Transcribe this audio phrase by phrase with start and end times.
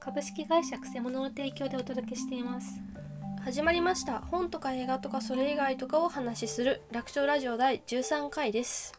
[0.00, 2.80] 株式会社くせ者の提供でお届けしています。
[3.42, 4.20] 始まりました。
[4.20, 6.82] 本とか映画とかそれ以外とかをお話しする。
[6.90, 8.92] 楽勝ラジオ第13回です。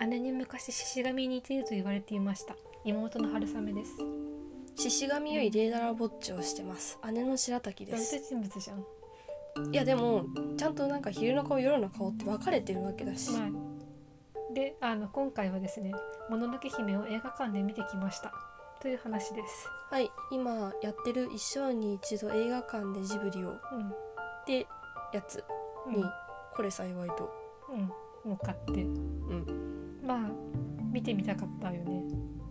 [0.00, 2.56] 姉に昔獅子神に似ていると言われていました。
[2.84, 3.92] 妹の春雨です。
[4.74, 6.98] 獅子神よりレーダラぼっちをしてます。
[7.12, 8.18] 姉の白滝です。
[8.18, 8.84] 人物じゃん。
[9.72, 10.26] いやでも
[10.58, 15.92] ちゃんとなんか昼の顔夜の顔って分かれてるわけだし、まあ、であの今回はですね
[16.28, 18.32] 「もののけ姫」を映画館で見てきました
[18.80, 19.68] という話です。
[19.90, 20.10] はい。
[20.30, 23.54] 今やってる一生に一度映画館でジブリをうん。
[23.54, 23.60] っ
[24.46, 24.66] て
[25.12, 25.42] やつ
[25.86, 25.94] うん。
[25.94, 26.04] に、
[26.54, 27.30] これ幸いと。
[27.70, 28.30] うん。
[28.30, 28.82] もう買って。
[28.82, 30.00] うん。
[30.04, 30.18] まあ
[30.92, 32.02] 見てみたかったよね。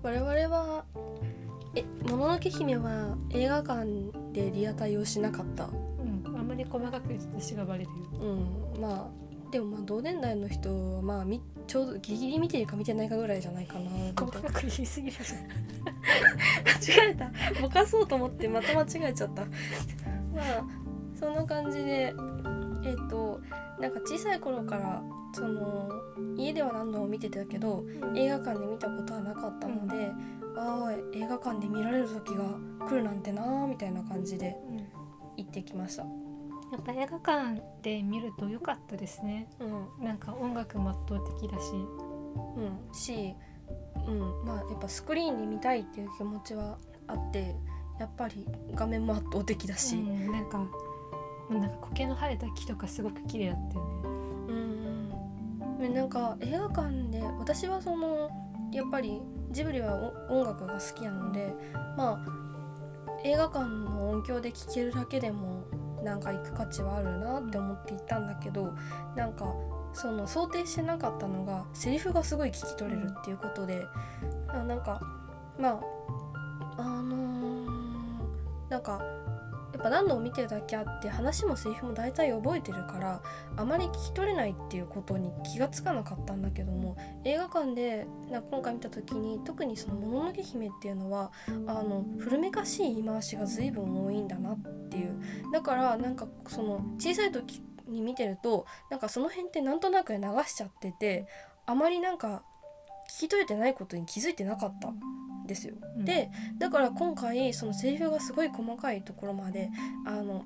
[0.03, 0.85] 我々は
[1.75, 3.85] えもののけ姫は映画館
[4.31, 5.65] でリアタイをしなかった？
[5.65, 6.23] うん。
[6.37, 7.91] あんまり細かく言うと私がバレるよ。
[8.21, 8.81] うん。
[8.81, 9.24] まあ
[9.55, 13.89] でもまあ同年代の人はまあみちょうどギリギリ見てるか見てないかぐらいじゃないかな
[14.19, 15.15] 細かく言いすぎる
[16.91, 17.31] 間違えた。
[17.61, 19.43] ぼかそうと思ってまた間違えちゃった。
[19.45, 19.47] ま
[20.41, 20.65] あ
[21.17, 22.13] そんな感じで
[22.83, 23.39] えっ、と
[23.79, 25.01] なんか小さい頃から
[25.33, 25.89] その
[26.35, 30.11] 家では何度も見てたけど映画館で見たことはなかったので、
[30.57, 32.43] ああ映画館で見られる時が
[32.85, 34.77] 来るなんてなーみたいな感じでうん。
[35.37, 36.05] 行ってきました。
[36.75, 39.47] やっぱ映画館で見ると良かったですね。
[39.59, 40.05] うん。
[40.05, 41.71] なんか音楽も圧倒的だし。
[42.57, 43.33] うん、し、
[44.07, 47.55] うん、まあやっぱスクリーンで見たいっていう気持ちはあって
[47.99, 50.59] やっぱり画面も圧倒的だし、うん、なんか
[51.49, 53.91] なんか苔の生えた木とかすごく綺麗だったよね。
[54.03, 55.11] うん
[55.61, 58.29] うん、でなんか映画館で私はその
[58.71, 59.95] やっぱりジブリは
[60.29, 61.53] お音楽が好きなので
[61.95, 62.45] まあ
[63.23, 65.63] 映画館の音響で聴けるだけでも
[66.05, 68.73] なんか行く価値はあるなって思っていたんだけど
[69.15, 69.53] なんか
[69.93, 73.85] その想定してなかったのがセリフがすごい聞き取れるっていうことで、
[74.49, 75.01] あなんか
[75.57, 75.81] ま
[76.77, 77.85] ああのー
[78.69, 79.01] なんか
[79.73, 83.21] やっぱ何度も見てるだけあって話もセリフも大体覚えてるから
[83.57, 86.95] あまり聞き取れないっていうことに気がつかなかったんだけども
[87.25, 91.31] 映画館でな今回見た時に特にその「もののけ姫」っていうのは
[91.67, 95.15] あの古めかしい言い回しが随分多いんだなっていう。
[95.51, 101.27] だからなんかその小さい時に見てるとなんかその辺ってなんとなく流しちゃってて
[101.65, 102.43] あまりなんか
[103.09, 105.75] 聞き取れてないことに気づいてなかったんですよ。
[105.97, 106.05] うん。
[106.05, 109.69] でだから今回そのセリフがすごい細かいところまで
[110.05, 110.45] あの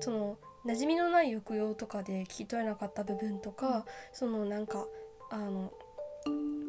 [0.00, 4.86] その馴染みのない抑揚とかで聞き取れなかった部分とかそのなんか
[5.30, 5.72] あの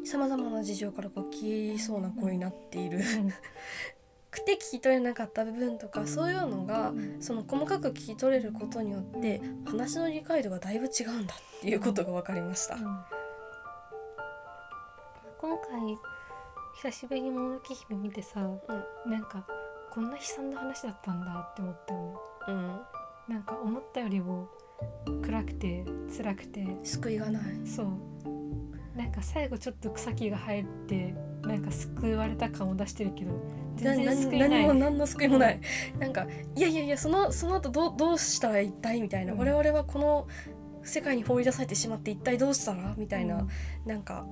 [0.04, 3.00] さまざまな事情からこう消えそうな声になっている
[4.30, 12.76] くて聞き取れなかった部分とかそういうのがその細かく聞き取れることによって話の理解度がだいぶ違うんだっていうことが分かりました。
[12.76, 12.82] うん。
[15.38, 15.98] 今回
[16.76, 18.40] 久しぶりに「もののけ姫」見てさ、
[19.06, 19.44] なんか
[19.90, 22.14] こんな悲惨な話だったんだって思ったよね。
[22.48, 24.48] うん、なんか思ったよりも
[25.22, 25.84] 暗くて
[26.16, 27.66] 辛くて救いがない。
[27.66, 27.86] そう
[28.96, 33.32] なんか最後ちょっと草木が生えてなんか救われた感を出してるけど
[33.82, 34.38] な全然救い。
[34.38, 35.60] 何も何の救いもない、
[35.98, 39.38] なんかいやいやいやそのその後どうどうしたら一体みたいな、うん。
[39.38, 40.28] 我々はこの
[40.82, 43.48] 世界に放り出されてしまって一体どうしたらみたいな、うん。
[43.86, 44.26] なんか、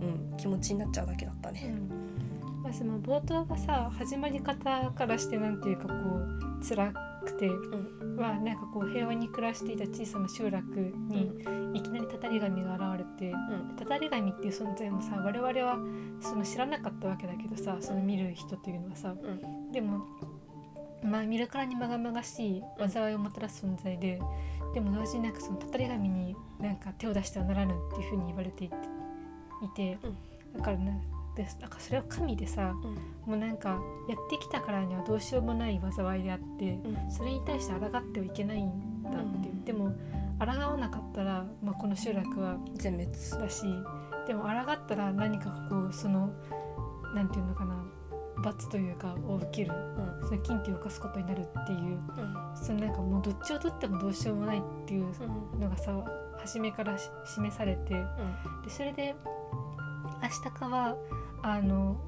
[0.00, 1.74] うん、気持ちになっちゃうだけだったね。
[1.76, 2.62] うん。
[2.62, 6.92] まあ、その冒頭がさ始まり方からしてなんていうかこう辛
[7.24, 8.16] くて、ん。
[8.16, 10.64] まあなんかこう平和に暮らしていた小さな集落
[11.08, 11.32] に
[11.74, 13.36] いきなりたたり神が現れてう
[13.72, 13.76] ん。
[13.76, 15.78] たたり神っていう存在もさ我々は
[16.20, 19.72] その知らなかったわけだけどさその見る人というのはさうん。
[19.72, 20.06] でも
[21.02, 24.18] まあ見るからにまがまがしい災いをもたらす存在で、
[24.72, 28.76] でも同時になんかそのたたり神になんか手を出してはならぬっていうふうに言われていて
[29.62, 29.98] いて、
[30.56, 31.02] だからね
[31.36, 32.94] でなんかそれは神でさうん。
[33.30, 37.10] もうなんかやってきたからにはどうしようもない災いであってうん。
[37.10, 39.18] それに対して抗ってはいけないんだって
[39.48, 39.92] いう、うんでも
[40.38, 43.10] 抗わなかったら、まあ、この集落は全滅。
[43.40, 43.62] だし
[44.26, 46.30] でも抗ったら何かこうその
[47.14, 47.74] なんていうのかな
[48.42, 49.72] 罰というかを受ける
[50.20, 50.28] うん。
[50.28, 55.06] その禁忌を犯すことになるっていううんそのなんかもうどっちをとってもどうしようもないっていう
[55.54, 55.60] うん。
[55.60, 55.92] のがさ
[56.38, 59.14] 初めからし示されてでそれで
[60.20, 60.96] アシタカは
[61.44, 62.00] あの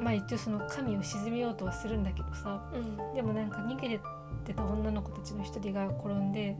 [0.00, 2.70] まあ一応その神を鎮めようとはするんだけどさ。
[2.72, 3.14] うん。
[3.14, 4.00] でもなんか逃げ
[4.44, 6.56] てた女の子たちの一人が転んで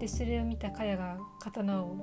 [0.00, 1.96] でそれを見たカヤが刀を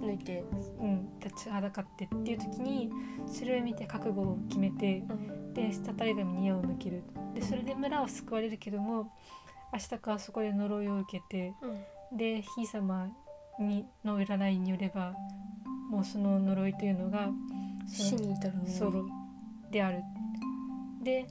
[0.00, 0.44] 抜いて、
[0.80, 2.90] うん、立ちはだかってっていう時に
[3.26, 5.52] それを見て覚悟を決めてうん。
[5.52, 7.02] でたたり神に矢を向ける。
[7.34, 9.12] でそれで村は救われるけども
[9.72, 11.52] アシタカはそこで呪いを受けて
[12.10, 12.16] うん。
[12.16, 13.08] でひい様
[13.60, 15.12] にの占いによれば
[15.90, 17.28] もうその呪いというのが
[17.86, 18.66] 死に至るの。
[18.66, 19.06] ソロ
[19.70, 20.02] である
[21.02, 21.26] で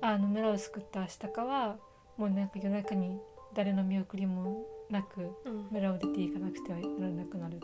[0.00, 1.76] あの村を救ったアシタカは
[2.16, 3.18] もうなんか夜中に
[3.54, 5.68] 誰の見送りもなくうん。
[5.70, 7.60] 村を出ていかなくてはならなくなる。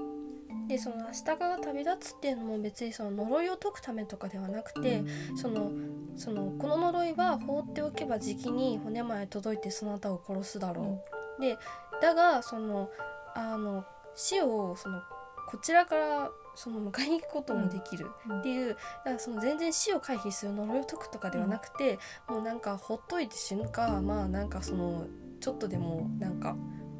[0.68, 5.04] でそのアシタカが旅立つっていうのも別にその呪いを解くためとかではなくて、
[5.36, 5.70] その
[6.16, 11.00] そのこの呪いは放っておけばじきに骨まで届いてそなたを殺すだろ
[11.38, 11.56] う、で
[12.02, 12.90] だがその
[13.36, 13.84] あの
[14.16, 15.00] 死をその
[15.48, 18.10] こちらからその迎えに行くこともできる。
[18.28, 18.40] うん。
[18.40, 21.98] っていう、だからその全然死を回避する呪いを解くとかではなくて、
[22.28, 25.06] もうなんかほっといて死ぬかまあなんかその
[25.40, 26.56] ちょっとでもなんか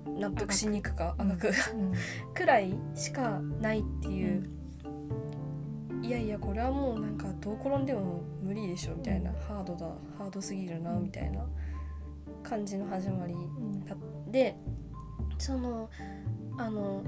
[0.06, 1.48] 納得しに行くかあがく。
[1.48, 1.92] うん。
[2.34, 4.48] くらいしかないっていう、
[6.02, 9.86] いやいやこれはもうなんかどう転んでも無理でしょみたいな、ハードだ
[10.18, 11.44] ハードすぎるなみたいな
[12.42, 14.30] 感じの始まりうん。
[14.30, 14.54] で
[15.38, 15.88] その
[16.58, 17.02] あの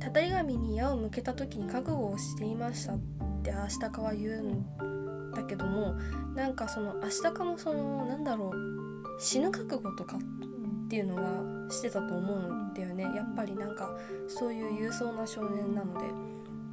[0.00, 2.98] たたり神に矢を向けた時に覚悟をしていましたっ
[3.42, 5.94] てアシタカは言うんだけども
[6.34, 13.04] なんかそのアシタカもそのなんだろう死ぬ覚悟とかっていうのはしてたと思うんだよね。
[13.14, 16.30] やっぱりなんかそういう勇壮な少年なので。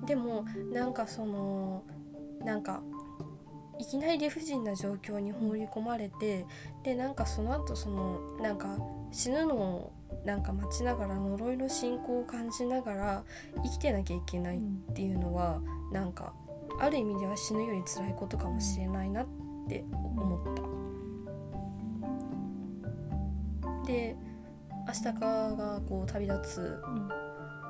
[0.08, 1.84] でもなんかその
[2.44, 2.82] なんか
[3.78, 6.46] いきなり理不尽な状況に放り込まれて
[6.84, 8.78] でなんかその後そのなんか
[9.12, 9.94] 死ぬのを
[10.28, 13.24] なんか待ちながら呪いの進行を感じながら
[13.64, 14.60] 生きてなきゃいけないっ
[14.94, 15.62] ていうのは
[15.94, 16.34] なんか
[16.82, 19.28] ある意味では死ぬより辛いことかもしれないなっ
[19.70, 19.86] て
[20.18, 20.68] 思った。
[23.88, 24.18] で
[24.86, 27.10] アシタカがこう旅立つうん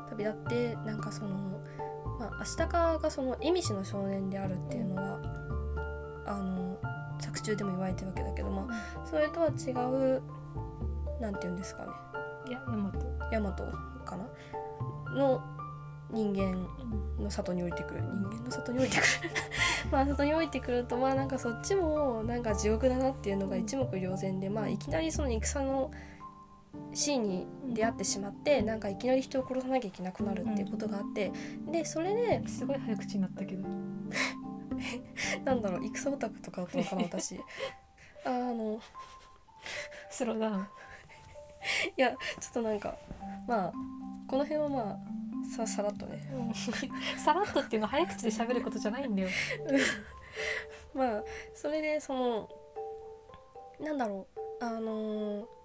[0.10, 1.62] 旅立ってなんかその
[2.20, 5.20] まあアシタカがその意味師の少年であるっていうのは
[6.26, 6.80] あの
[7.20, 9.74] 作中でも言われてるわけだけどまあそれとは違
[10.18, 10.24] う
[11.22, 11.92] なんて言うんですかね
[12.48, 13.18] いやヤマト。
[13.32, 13.64] ヤマト
[14.06, 14.28] かな？
[15.16, 15.42] の
[16.10, 16.66] 人間
[17.22, 18.02] の里に降りてくる。
[18.02, 19.08] 人間の里に降りてくる。
[19.92, 25.92] まあ里に降りてくるとまあなんかそっちもなんか地獄だなっていうのが一目瞭然でまあいきなりその戦の
[26.94, 31.32] シーンに出会ってしまってなんかいきなり人を殺さなきゃいけなくなるっていうことがあって
[31.72, 33.68] でそれですごい早口になったけど。
[35.44, 37.40] なんだろう戦オタクとかだったのかな私。
[38.26, 38.80] あの
[40.10, 40.68] スローダウン
[41.96, 42.18] いやちょ
[42.50, 42.98] っとなんか
[43.48, 43.74] まあ
[44.28, 44.98] この辺はまあ
[45.56, 46.20] ささらっとね。
[47.18, 49.30] さらっとっていうのは早口で喋ることじゃないんだよ。
[50.94, 51.24] まあ
[51.54, 52.50] それでその
[53.80, 54.40] なんだろう。
[54.60, 55.58] あのー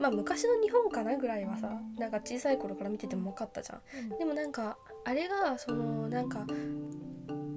[0.00, 4.18] まあ昔の日本かなぐらいはさなんか小さい頃から見てても分かったじゃん。
[4.18, 6.44] でもなんかあれがそのなんか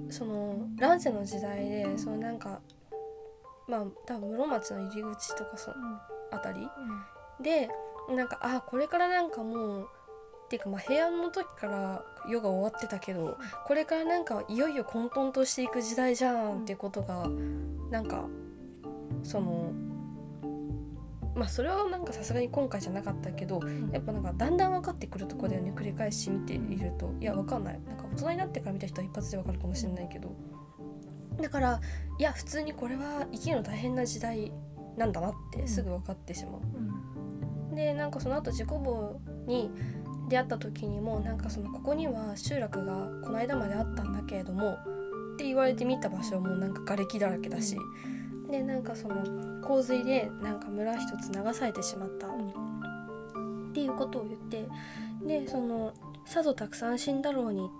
[0.08, 2.60] その乱世の時代でそのなんか
[3.66, 5.72] まあ多分室町の入り口とかそ
[6.30, 6.66] あたり
[7.42, 7.70] で
[8.14, 9.88] なんかあこれからなんかもう
[10.46, 13.36] っていうかまあ平安の時から世が終わってたけど
[13.66, 17.28] これからなんかいよいよ混沌としていく時代じゃんっていうことが
[17.90, 18.24] なんか
[19.22, 19.72] その
[21.34, 23.60] まあそれはなんかさすがに今回じゃなかったけど
[23.92, 27.14] やっぱなんかだんだん分かってくるとこだよね繰り返し見ていると。
[27.20, 27.80] いや分かんない。
[27.86, 30.34] なんか大人になってから見た人は一発で分かるかもしれないけど。
[31.40, 31.80] だから
[32.18, 34.52] いや普通にこれは生きるの大変な時代
[34.96, 36.60] なんだなってすぐ分かってしまう。
[37.78, 39.70] でなんかその後自己棒に
[40.28, 47.76] 出会った時にもなんかそのここには集落がこの間まであったんだけれどもって言われて見た場所もなんか瓦礫だらけだし、
[48.50, 52.26] でなんかその洪水でなんか村一つ流されてしまった。
[52.26, 52.30] っ
[53.72, 54.68] ていうことを言って
[55.24, 55.94] でその
[56.26, 57.70] さぞたくさん死んだろうに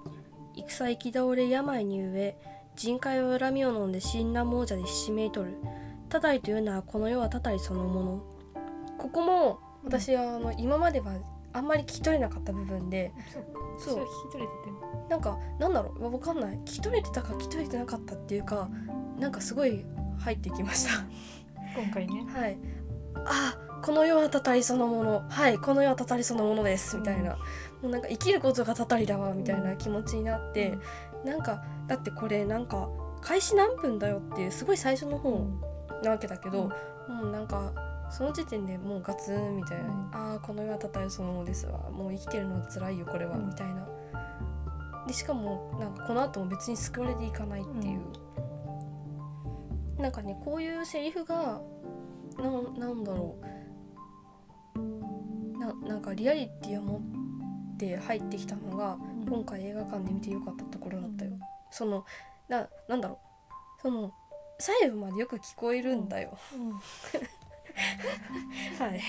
[0.54, 2.36] 戦行き倒れ病に飢え
[2.76, 5.54] 人海は恨みを飲んで死んだ亡者でひしめいとる。
[6.08, 8.22] たたりというのはこの世はたたりそのもの。
[8.96, 9.58] ここも
[9.88, 11.12] 私はあの今までは
[11.54, 13.10] あんまり聞き取れなかった部分で
[13.78, 13.94] そう。
[13.94, 15.08] 聞き取れてて。
[15.08, 16.56] なんかなんだろうわかんない。
[16.58, 18.68] 聞き取れてたか聞き取れてなかったっていうか
[19.18, 19.84] なんかすごい
[20.18, 21.04] 入ってきました。
[21.80, 22.26] 今回ね。
[22.28, 22.58] はい。
[23.24, 25.24] あこの世はたたりそのもの。
[25.28, 26.98] はいこの世はたたりそのものです。
[26.98, 27.36] みたいな、
[27.80, 30.76] もうなんか生きることがたたりだわみたいな気持ちになって、
[31.24, 32.90] なんかだってこれなんか
[33.22, 35.46] 開始何分だよっていうすごい最初の方
[36.04, 36.70] なわけだけど、
[37.08, 37.46] もうなん。
[37.46, 37.72] か
[38.10, 40.10] その時点でもうガツンみたいな、うん。
[40.12, 41.90] ああこの世はたたりそのものですわ。
[41.90, 43.48] もう生きてるのは辛いよこれは、うん。
[43.48, 43.86] みたいな。
[45.06, 48.00] でしかもなんかこの後も別に救われていかないっていう、
[50.00, 51.60] なんかねこういうセリフが
[52.38, 53.46] ななんだろう。
[55.58, 57.00] ななんかリアリティを持
[57.74, 58.98] って入ってきたのが
[59.28, 61.32] 今回映画館で見てよかったところだったよ。
[61.70, 62.04] その
[62.48, 63.18] ななんだろう。
[63.82, 64.12] その
[64.58, 66.36] 細部までよく聞こえるんだよ。
[66.54, 66.72] うん
[68.78, 69.00] はい。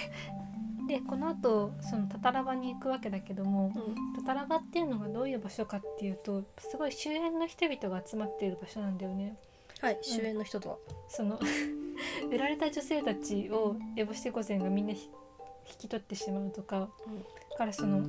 [0.87, 4.13] でこの後そのタタラバに行くわけだけどもうん。
[4.15, 9.37] タタラバっていうのがどういう場所かっていうとすごい周辺の人々が集まっている場所なんだよね。
[9.79, 11.39] はい主演の人とは、その
[12.29, 15.09] 売られた女性たちを烏帽子御前がみんなひ
[15.69, 16.89] 引き取ってしまうとか、
[17.57, 18.01] からその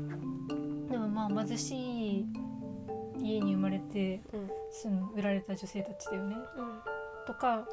[0.89, 2.27] でもまあ貧しい
[3.19, 4.51] 家に生まれてうん。
[4.73, 6.37] その売られた女性たちだよね。
[6.57, 6.81] うん。
[7.27, 7.69] とか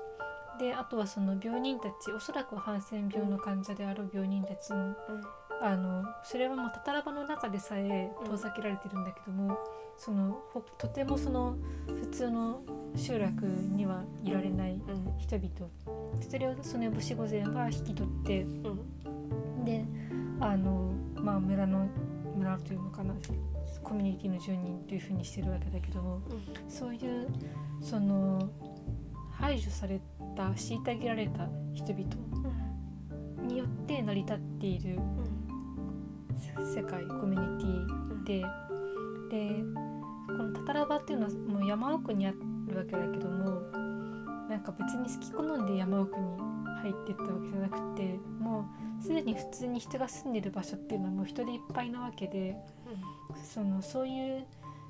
[0.60, 4.96] であとはその病人たちおそらくはハンセン病の患者である病人たちの
[5.62, 9.58] あのそれはもうタタラ場の中でさえ遠ざけられてるんだけども、
[9.98, 12.62] そのほとてもその普通の
[12.96, 15.18] 集落にはいられないうん。
[15.18, 15.50] 人々
[16.30, 19.66] それをその烏帽子御前は引き取ってうん。
[19.66, 19.84] で
[20.40, 21.90] あの、まあ、村の
[22.36, 23.16] 村というのかな
[23.84, 26.22] コミュニティの住人というふうにしてるわけだけども
[26.68, 27.28] そういう
[27.82, 28.50] その
[29.32, 30.00] 排除され
[30.38, 32.06] た虐げられた人々。
[33.48, 35.00] によって成り立っている
[36.76, 38.46] 世界コミュニティで。
[39.30, 39.64] で
[40.28, 43.62] このタタラ場っていうのはもう山奥にあるわけだけども
[44.50, 46.26] なんか別に好き好んで山奥に
[46.82, 52.56] 入ってったわけじゃなくてもうすでに普通に人が住んでる場所っていうのはもう人でいっぱいなわけで
[53.44, 54.46] そのそういう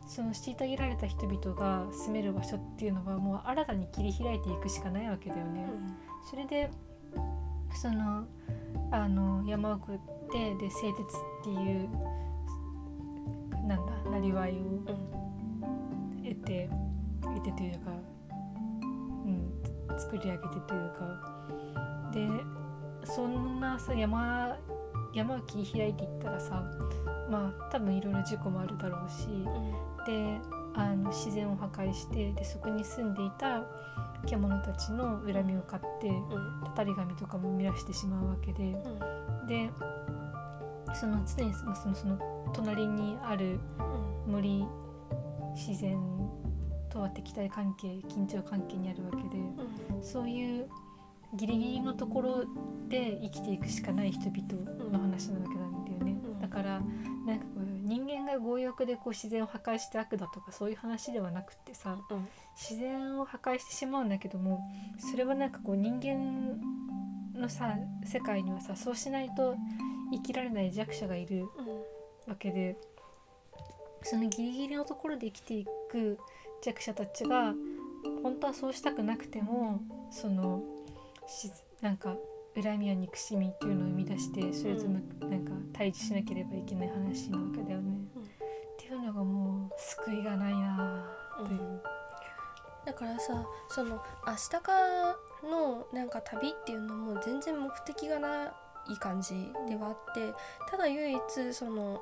[0.08, 5.68] その虐げられた人々が住める場所っていうのはもう新たに切り開いていくしかないわけだよね。
[6.30, 6.70] それで
[7.76, 8.26] その
[8.92, 11.90] あの山奥でで製鉄っていう
[13.68, 14.56] なんだなりわいを
[16.24, 16.70] 得て
[17.22, 17.92] 得てというか、
[19.26, 21.38] うん、作り上げてというか。
[22.14, 22.28] で
[23.04, 24.58] そんなさ山
[25.14, 26.64] 山を切り開いていったらさ
[27.30, 29.28] まあ多分いろいろ事故もあるだろうし
[30.08, 30.40] で
[30.74, 33.64] あの自然を破壊してでそこに住んでいた
[34.26, 36.12] 獣たちの恨みを買って
[36.64, 38.76] たたり神とかも生み出してしまうわけで
[39.48, 39.70] で
[40.94, 43.60] その常にそのその隣にある
[44.26, 44.66] 森
[45.56, 45.98] 自然
[46.90, 49.44] とは敵対関係緊張関係にあるわけで
[50.02, 50.70] そういう
[51.36, 52.46] ギリギリのところ
[52.88, 56.40] で生きていくしかない人々の話なわけなんだよね、うん。
[56.40, 56.82] だから
[57.26, 57.57] なんかこう
[57.88, 61.98] 人間が強欲でこう自然を破壊して悪だとかそういう話ではなくってさ
[62.56, 64.60] 自然を破壊してしまうんだけども
[65.12, 66.60] それはなんかこう人間
[67.40, 69.56] のさ世界にはさそうしないと
[70.12, 71.46] 生きられない弱者がいる
[72.28, 72.78] わけで
[74.04, 76.18] そのギリギリのところで生きていく
[76.62, 77.54] 弱者たちが
[78.22, 80.62] 本当はそうしたくなくてもその
[81.28, 81.52] し
[81.82, 82.18] なんか
[82.62, 88.00] 恨みや憎しみっていうのを生み出してそれぞれなんか対峙しなければいけない話なわけだよね。
[88.16, 88.24] うん。
[88.24, 88.26] っ
[88.78, 91.06] ていうのがもう救いがないな
[91.42, 91.82] いう。
[92.86, 98.54] だからさその明日かのなんか旅っていうのも全然目的がな
[98.90, 99.34] い感じ
[99.68, 100.34] ではあって
[100.72, 102.02] ただ唯一その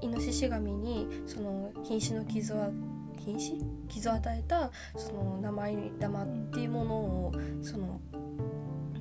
[0.00, 2.70] イノシシ神にその瀕死の傷は
[3.18, 3.58] 瀕死？
[3.88, 8.00] 傷を与えたその名前玉っていうものをその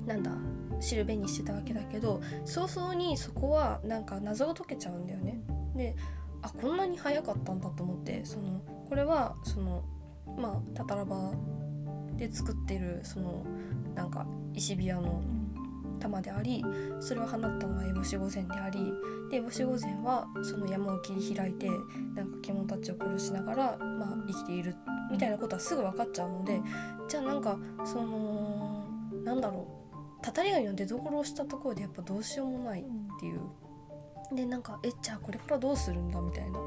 [0.08, 0.32] なんだ？
[0.80, 5.42] 知るべにしてたわけだけど早々にそこはなんか謎が解けちゃうんだよね。
[5.76, 5.96] で
[6.42, 9.84] あこんなに早かったんだと思ってそのこれはその
[10.38, 11.32] まあタタラバ
[12.16, 13.46] で作ってるその
[13.96, 15.22] なんか石ビアの
[16.00, 16.64] 玉であり
[17.00, 18.94] それを放ったのは烏帽子御前であり
[19.30, 21.70] で烏帽子御前はその山を切り開いて
[22.16, 24.76] なんか獣たちを殺しながら、まあ、生きている
[25.12, 26.62] みたいなことはすぐ分かっちゃうので
[27.08, 28.86] じゃあなんかその
[29.24, 29.79] なんだろう
[30.22, 32.86] たたり神の出所をしたところでやっぱどうしようもないっ
[33.20, 33.42] ていう。
[34.34, 36.60] でなんかえじゃあこれからどうするんだみたいな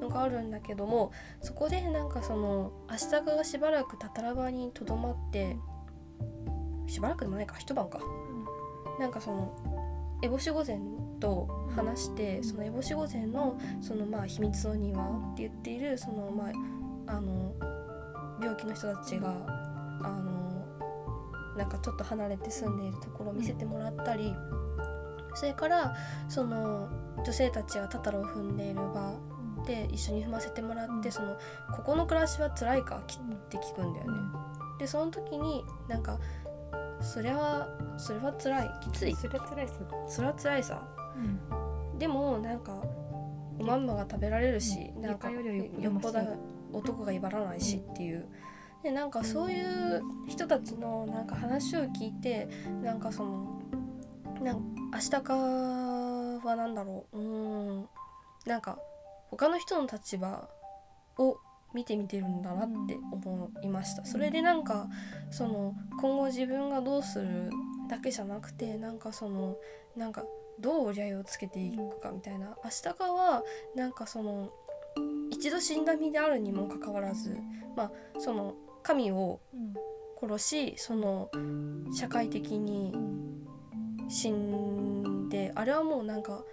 [0.00, 5.58] のがあるんだけどもそこでなんかその明日がしばらくタタラバにとどまって
[6.86, 8.00] しばらくでもないか一晩か。
[8.98, 9.52] なんかその
[10.22, 10.78] 烏帽子御前
[11.20, 16.50] と話してその烏帽子御前のそのまあ秘密の庭って言っているそのま
[17.06, 17.52] ああの
[18.40, 19.34] 病気の人たちが
[20.02, 20.33] あの
[21.56, 24.34] なんかちょっと離れて住んでいるところを見せてもらったり
[25.34, 25.96] それから
[26.28, 29.14] その女性たちがタタラを踏んでいる場
[29.66, 31.36] で一緒に踏ませてもらってその
[31.74, 33.18] ここの暮らしは辛いかきっ
[33.48, 34.18] て聞くんだよね。
[34.78, 36.18] でその時になんか
[37.00, 39.14] それはそれは辛いきつい。
[39.14, 40.82] それは辛いっすそれは辛いさ。
[41.98, 42.72] でもなんか
[43.58, 45.02] おまんまが食べられるし、うん。
[45.02, 46.18] なんか床よっぽど
[46.72, 48.28] 男が威張らないしっていう。
[48.84, 52.46] でなんかそういう人たちのなんか話を聞いて
[52.82, 53.62] なんかその
[54.42, 54.62] なん
[54.92, 57.18] 明日かはなんだろう。
[57.18, 57.88] うーん。
[58.44, 58.78] なんか
[59.30, 60.50] 他の人の立場
[61.16, 61.38] を
[61.72, 64.04] 見てみてるんだなって思いました。
[64.04, 64.86] それでなんか
[65.30, 67.50] その今後自分がどうする
[67.88, 69.56] だけじゃなくてなんかその
[69.96, 70.24] なんか
[70.60, 72.54] どう折り合いをつけていくかみたいな。
[72.62, 73.42] 明日かは
[73.74, 74.50] なんかその
[75.30, 77.38] 一度死んだ身であるにもかかわらず
[77.74, 79.40] まあその神を
[80.20, 81.30] 殺しその
[81.92, 82.94] 社会的に
[84.08, 86.44] 死んであれはもうなんか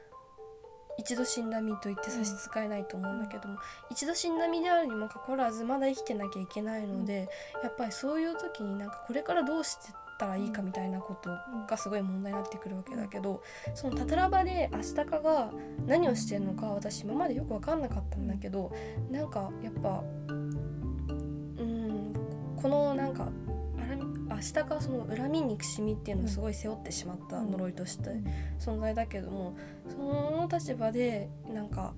[0.98, 3.58] 一度死んだ身と言って差し支えないと思うんだけども、
[3.90, 7.30] 一度死んだ身であるにもかかわらずまだ生きてなきゃいけないので、
[7.64, 11.32] やっぱりそういう時になんかこれからどうしてったらいいかみたいなこと
[11.68, 13.42] がすごい問題になってくるわけだけど
[13.74, 15.52] そのタタラバでアシタカが
[15.88, 18.72] 何をしてるのか私今までよく分かんなかったんだけど
[19.10, 20.61] なんかやっぱうん
[22.62, 23.30] このなんか
[24.30, 28.10] アシタカはその恨み憎しみっていうのをすごい背負ってしまった呪いとして
[28.60, 31.94] 存在だけどもその立場でなんか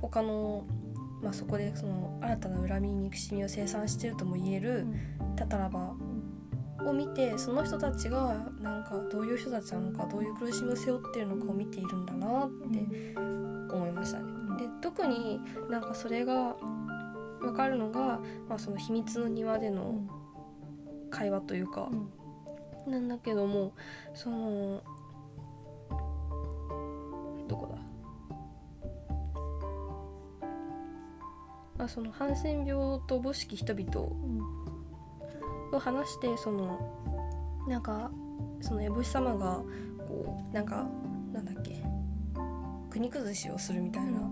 [0.00, 0.64] 他の
[1.22, 4.86] まあ、そこでその新たな恨み憎しみを生産してるとも言える
[5.36, 5.92] タタラバ
[6.84, 13.14] を見てその人たちがなんかどういう人たちなのかどういう苦しみを背負ってるのかを見ているんだなって
[13.70, 14.24] 思いましたね。
[14.58, 16.56] で特になんかそれが
[17.40, 20.00] 分かるのが、まあ、その秘密の庭での
[21.10, 21.88] 会話というか、
[22.86, 23.72] なんだけども
[24.14, 24.82] その
[27.48, 27.78] どこだ？
[31.78, 34.08] まあ、そのハンセン病と母式人々
[35.72, 36.78] を話してその
[37.66, 38.10] なんか
[38.60, 39.62] その烏帽子様が
[40.06, 40.86] こうなんか
[41.32, 41.82] なんだっけ
[42.90, 44.30] 国崩しをするみたいな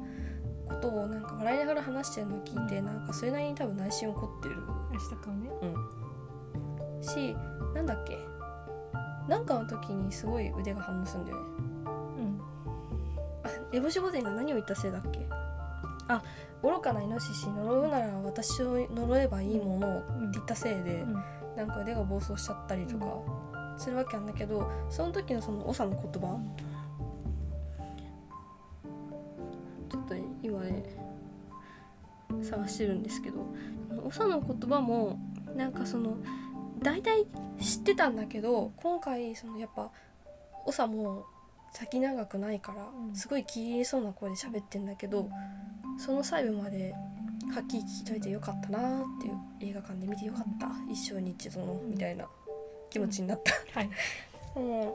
[0.68, 4.56] ことをなんか笑いながら話してるのを聞いてなんかそれなりに多分内心起こってる。
[4.92, 5.50] 明日かね。
[5.62, 7.02] うん。
[7.02, 7.36] し
[7.74, 8.18] なんだっけ？
[9.28, 11.44] なんかの時にすごい腕が反応するんだよね。
[12.18, 12.40] うん。
[13.44, 15.26] あ烏帽子御前が何を言ったせいだっけ？
[16.08, 16.22] あ
[16.62, 21.22] 愚かなイノシシ呪うなら私を呪えばいいものをって言ったせいで、うん。
[21.56, 23.06] なんか腕が暴走しちゃったりとか
[23.76, 26.38] するわけなんだけどその時のその長の言葉
[32.42, 33.46] 探してるんですけど
[34.12, 35.18] 長の言葉も
[35.56, 36.18] なんかその
[36.80, 37.26] 大体
[37.60, 39.90] 知ってたんだけど今回そのやっぱ
[40.66, 41.26] 長も
[41.72, 43.14] 先長くないからうん。
[43.14, 45.28] すごい気入りそうな声で喋ってんだけど
[45.98, 46.94] その細部まで
[47.54, 50.68] はっきり聞きといてよかったなーっていう映画館で見てよかった。
[50.92, 52.26] 一生に一度のみたいな
[52.90, 53.52] 気持ちになった。
[53.80, 53.90] はい。
[54.56, 54.92] うん、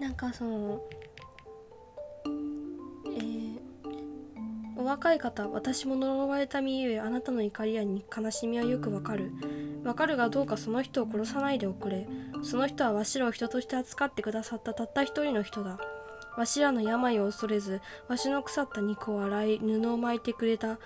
[0.00, 0.80] なんかその
[4.78, 9.32] お若い方私も呪われた身ゆえあなたの怒りや悲しみはよくわかる。
[9.82, 12.06] わかるがどうかその人を殺さないでおくれ。
[12.44, 15.80] その人はわしらを人として扱ってくださったたった一人の人だ。
[16.36, 20.78] わしらの病を恐れずわしの腐った肉を洗い布を巻いてくれた。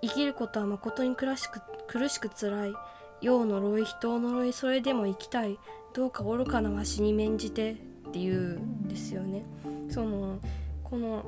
[0.00, 2.72] 生きることは誠に苦しく苦しくつらい。
[3.20, 5.58] 世を呪い人を呪いそれでも生きたい。
[5.92, 7.74] どうか愚かなわしに免じてっ
[8.12, 9.44] ていうんですよね。
[9.90, 10.38] その
[10.84, 11.24] この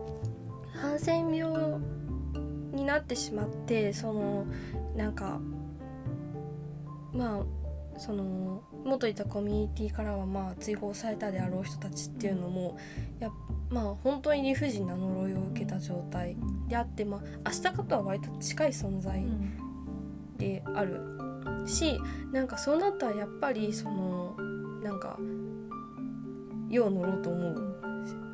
[0.81, 1.81] ハンセン病
[2.73, 4.47] になってしまってその
[4.97, 5.41] なんか
[7.13, 12.79] まあその元いたコミュニティからはまあ追放されたであろう人たちっていうのも
[13.21, 13.31] や
[13.71, 16.37] まあ本当に理不尽な呪いを受けた状態
[16.69, 19.23] であってまあ明日かとは割と近い存在
[20.39, 21.01] である
[21.67, 22.01] し
[22.33, 24.37] なんかそうなったらやっぱりその
[24.83, 25.19] なんか
[26.69, 27.83] 世を乗ろうと思う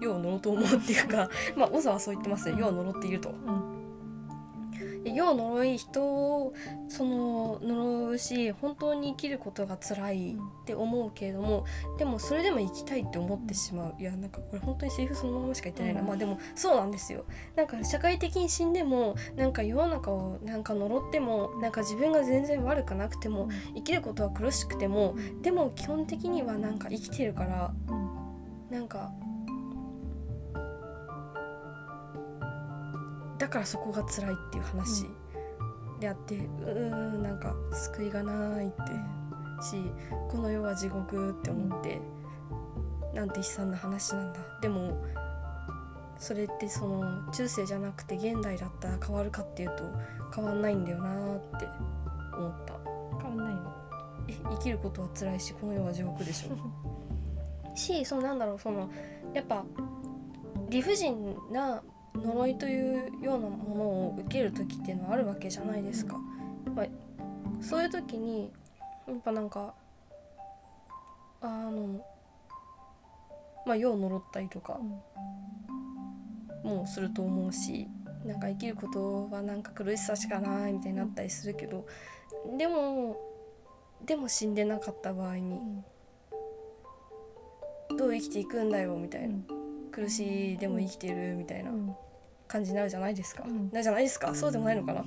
[0.01, 3.31] 世を乗ろうと思うっていうかまあ長はそう言ってますよ世を呪っていると。
[3.31, 3.78] で
[5.05, 6.55] 世を呪い人を
[6.89, 11.65] その呪うし本当に生きることが辛いって思うけれども
[11.99, 13.95] でもそれでも生きたいって思ってしまう。
[13.99, 16.07] いやなんかこれ本当にセリフそのまましか言ってないな、うん。
[16.07, 17.25] まあでもそうなんですよ。
[17.57, 27.73] なんか社会的に死んでもなんか世の中をなんか呪ってもなんか自分が全然悪くなくても生きることは苦しくてもでも基本的にはなんか生きてるから
[28.71, 29.13] なんか
[33.49, 35.07] だからそこが辛いっていう話
[36.01, 38.75] であってうーんなんか救いがないって
[39.65, 39.77] し
[40.31, 41.99] この世は地獄って思って
[43.15, 44.41] なんて悲惨な話なんだ。
[44.61, 45.03] でも
[46.19, 49.85] それってその中世じゃなくて現代だったら変わるかっていうと
[50.37, 51.67] 変わんないんだよなーって
[52.37, 52.75] 思った。
[53.17, 53.73] 変わんないの？
[54.29, 56.55] え生きることは辛いしこの世は地獄でしょ。
[57.75, 58.91] しそのなんだろうその
[59.33, 59.65] やっぱ
[60.69, 61.83] 理不尽な
[62.19, 66.17] 呪いというようなものを受ける時っていうのはあるわけじゃないですか。
[66.75, 66.87] まあ、
[67.61, 68.51] そういう時に
[69.07, 69.75] やっぱなんか
[71.41, 72.05] あの
[73.67, 74.79] まあ世を呪ったりとか
[76.63, 77.87] もすると思うし
[78.25, 81.87] なんか生きることはなんか苦しさしかないみたいになったりするけど
[82.57, 83.17] でも
[84.05, 85.61] でも死んでなかった場合に
[87.97, 89.37] どう生きていくんだよみたいな。
[89.99, 91.73] 苦しいでも生きてるみたいな
[92.49, 93.69] 感じになるじゃないですか、うん。
[93.71, 94.35] なるじゃないですか。
[94.35, 95.05] そうでもないのかな。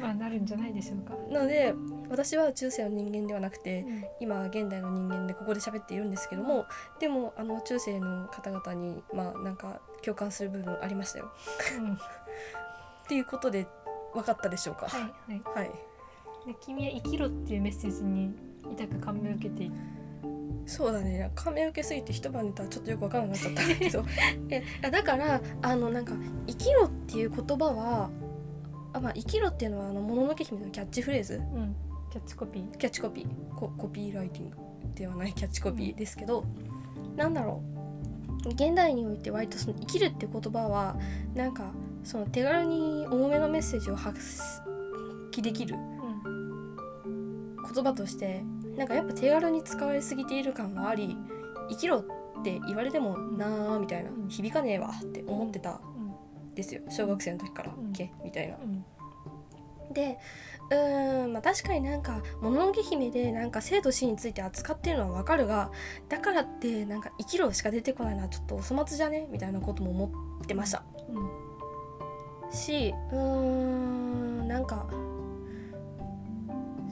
[0.00, 1.14] まあなるんじゃないでしょうか。
[1.30, 1.74] なので
[2.08, 3.84] 私は中世の人間ではなくて
[4.20, 6.66] 今現代の人間でここで喋っているんですけども
[7.00, 11.32] でもあの中世の方々にまあなんか共感する部分ありましたよ。
[11.78, 11.84] うん。
[11.84, 11.98] う んっ
[13.06, 13.66] ていうことで
[14.14, 14.86] 分かったでしょうか。
[14.86, 15.42] はいはい。
[15.58, 15.70] はい。
[16.46, 18.34] で君は生きろっていうメッセージに
[18.72, 19.74] 痛く感銘を受けている
[20.66, 21.30] そうだね。
[21.34, 24.04] 感銘受けすぎて一晩寝たらちょっとよく分からなくなっちゃったんだけど。
[24.50, 26.14] えだからあのなんか
[26.46, 28.10] 「生きろ」っていう言葉は
[28.94, 31.34] あ、まあ、生きろっていうのはあのもののけ姫のキャッチフレーズ。
[31.34, 31.76] うん。
[32.10, 32.76] キャッチコピー。
[32.76, 33.54] キャッチコピー。
[33.54, 34.56] ココピーライティング。
[34.94, 36.44] ではないキャッチコピーですけど、
[37.16, 37.74] なんだろう。
[38.50, 40.96] 現代において割とその生きるって言葉は
[41.34, 41.72] なんか
[42.04, 44.20] その手軽に重めのメッセージを発
[45.32, 47.56] 揮できるうん。
[47.56, 48.44] 言葉として
[48.76, 51.16] なんかやっぱ手軽に使われすぎている感があり
[51.70, 51.98] 生きろ
[52.40, 54.28] って言われてもなーみたいなうん。
[54.28, 55.80] 響かねえわって思ってた
[56.54, 56.82] ですよ。
[56.88, 58.56] 小学生の時からうん「け」みたいな。
[58.56, 58.84] うん。
[59.92, 60.18] で
[60.70, 65.70] うーんまあ確かになんか「もののけ姫」でなんか生と死について扱ってるのはわかるが
[66.08, 70.84] だからってなんか「生きろ」しか出てこないのはちょっとお粗末じゃねみたいなことも思ってました。
[71.08, 72.52] うん。
[72.52, 74.86] しうーんなんか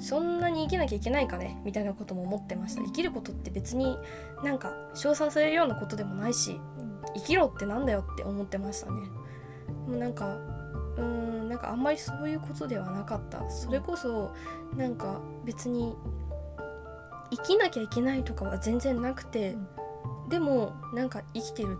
[0.02, 1.60] そんなに生きなきゃいけないかね？
[1.64, 2.82] みたいなことも思ってました。
[2.82, 3.96] 生きることって別に
[4.42, 7.00] なんか称賛されるようなことでもないしうん。
[7.14, 9.00] 生きろってなんだよって思ってましたね。
[9.86, 10.26] もうなんか
[10.96, 13.48] うーんなんかあんまりそういうことではなかった。
[13.50, 14.34] それこそ
[14.76, 15.94] なんか別に
[17.30, 19.56] 生きなきゃいけないとかは全然なくて、
[20.28, 21.78] でもなんか生きてる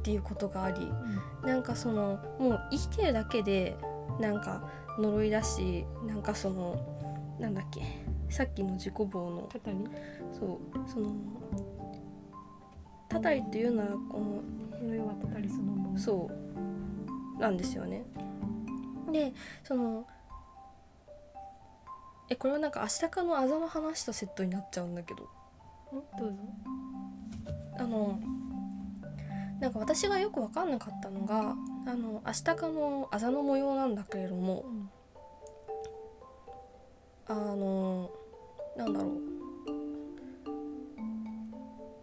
[0.00, 0.90] っていうことがあり
[1.42, 3.76] なんかそのもう生きてるだけで
[4.18, 4.62] なんか
[4.98, 6.99] 呪いだしなんかその
[7.40, 7.82] なんだっけ？
[8.28, 9.48] さっきの自己棒の。
[9.50, 9.78] たたり？
[10.32, 10.58] そう。
[10.86, 11.14] その
[13.08, 14.20] たたりというのはこ
[14.82, 15.98] のはたたりそのもの。
[15.98, 16.30] そ
[17.38, 17.40] う。
[17.40, 18.04] なんですよね。
[19.10, 19.32] で
[19.64, 20.06] その
[22.28, 25.28] えこれはなんか明日かのあざの話とセットになっちゃうんだけど。
[25.92, 26.02] うん？
[26.18, 26.36] どうぞ。
[27.78, 28.20] あの
[29.58, 34.79] なんか私がよく分かんなかったのがあの明日かのあざの模様なんだけれどもうん
[37.30, 38.10] あの
[38.76, 39.12] なんだろう。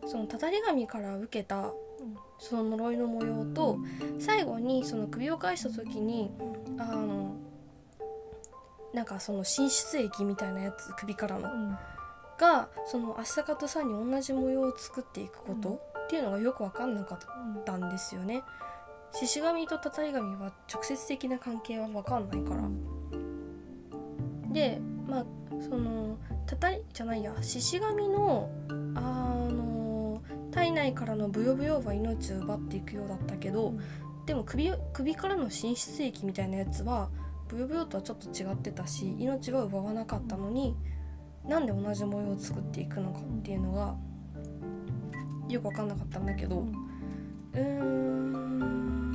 [0.07, 1.73] そのたたり神から受けた
[2.39, 3.77] その呪いの模様と
[4.19, 6.31] 最後にその首を返した時に
[6.77, 7.35] あの
[8.93, 11.51] なんかその進出液みたいなやつ首からの。
[11.51, 11.77] うん。
[12.37, 17.17] がそのアシタカとサンに同じ模様を作っていくことっていうのがよく分かんなかっ
[17.55, 18.43] うんたんですよね。
[19.11, 22.61] 獅子神とたたり神は直接的な関係は分かんないから。
[24.53, 25.25] でまあ
[25.61, 28.49] そのたたりじゃないや獅子神の
[28.95, 28.99] あ
[29.51, 33.79] の体内からのブヨブヨは命を奪っていくようだったけど、うん
[34.27, 37.09] でも首首からの進出液みたいなやつは
[37.47, 40.75] ブヨブヨとはちょっと違ってたし命は奪わなかったのに
[41.45, 43.95] なんで同じ模様を作っていくのかっていうのが
[45.47, 46.67] よく分かんなかったんだけど。
[47.53, 49.06] うん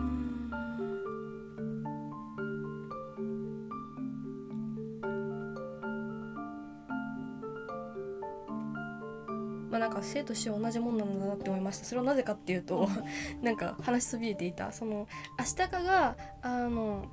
[9.72, 11.84] まあなんか生と死は同じもんなんだなって思いました。
[11.84, 12.88] それはなぜかっていうと
[13.40, 14.70] なんか話しそびれていた。
[14.70, 15.08] その
[15.38, 17.06] アシタカがあの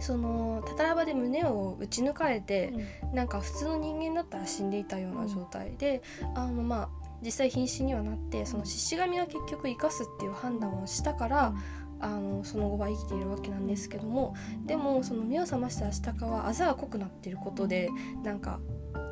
[0.00, 2.74] そのタタラバで胸を打ち抜かれて、
[3.14, 5.76] なんか普通の人間だったら死んでいたような状態。
[5.76, 6.02] で、
[6.34, 6.88] あのまあ
[7.22, 11.54] 実際瀕死にはなってその獅子神は結局生かすっていう判断をしたから、
[12.00, 14.36] あのその後は生きているわけなんですけども
[14.66, 17.88] でもその目を覚ましたアシタカはあざが濃くなっていることで
[18.22, 18.60] なんか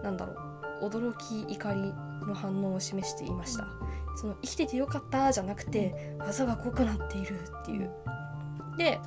[0.04, 0.34] なんだろ
[0.82, 1.92] う驚き怒り
[2.26, 3.66] の反応を示していました。
[4.16, 7.90] その生きててよかったじゃなくてあざが濃くなっているっていう。
[8.78, 8.98] で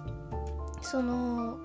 [0.81, 1.57] その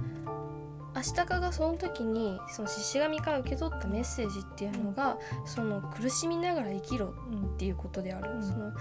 [0.95, 8.43] アシタカがその時にその獅子神から受け取ったメッセージっていうのがその苦しみながら生きろうんっていうことである、うん。
[8.43, 8.73] その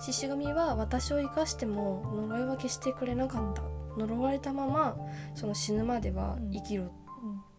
[0.00, 3.62] 獅子神は私を生かしても呪いは消してくれなかった。
[3.96, 4.96] 呪われたまま
[5.34, 6.92] その死ぬまでは生きろっうん。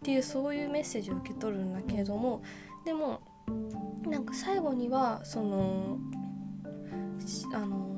[0.03, 2.41] ていうそういうメッセージを受け取るんだけれども
[2.83, 3.21] でも
[4.09, 5.97] なんか最後にはその
[7.25, 7.97] しあの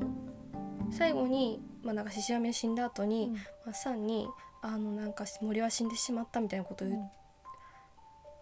[0.91, 3.34] 最後にまあなんか獅子神が死んだ後に、うん。
[3.34, 4.27] まあ、サンに
[4.62, 7.06] あのなんか森は死んでしまったみたいなことを言,、うん。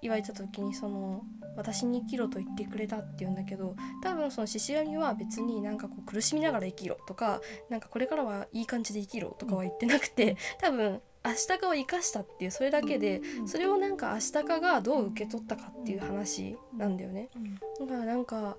[0.03, 1.23] 言われた時にその
[1.55, 17.29] 私に生きろと言ってくれたっていうんだけど多分その獅子神は別になんかこう苦しみながら生きろとかなんかこれからはいい感じで生きろとかは言ってなくて多分明日かを生かしたっていうそれだけでうんそれをなんか明日かがどう受け取ったかっていう話なんだよね。
[17.35, 17.55] うん。
[17.87, 18.57] だからなんか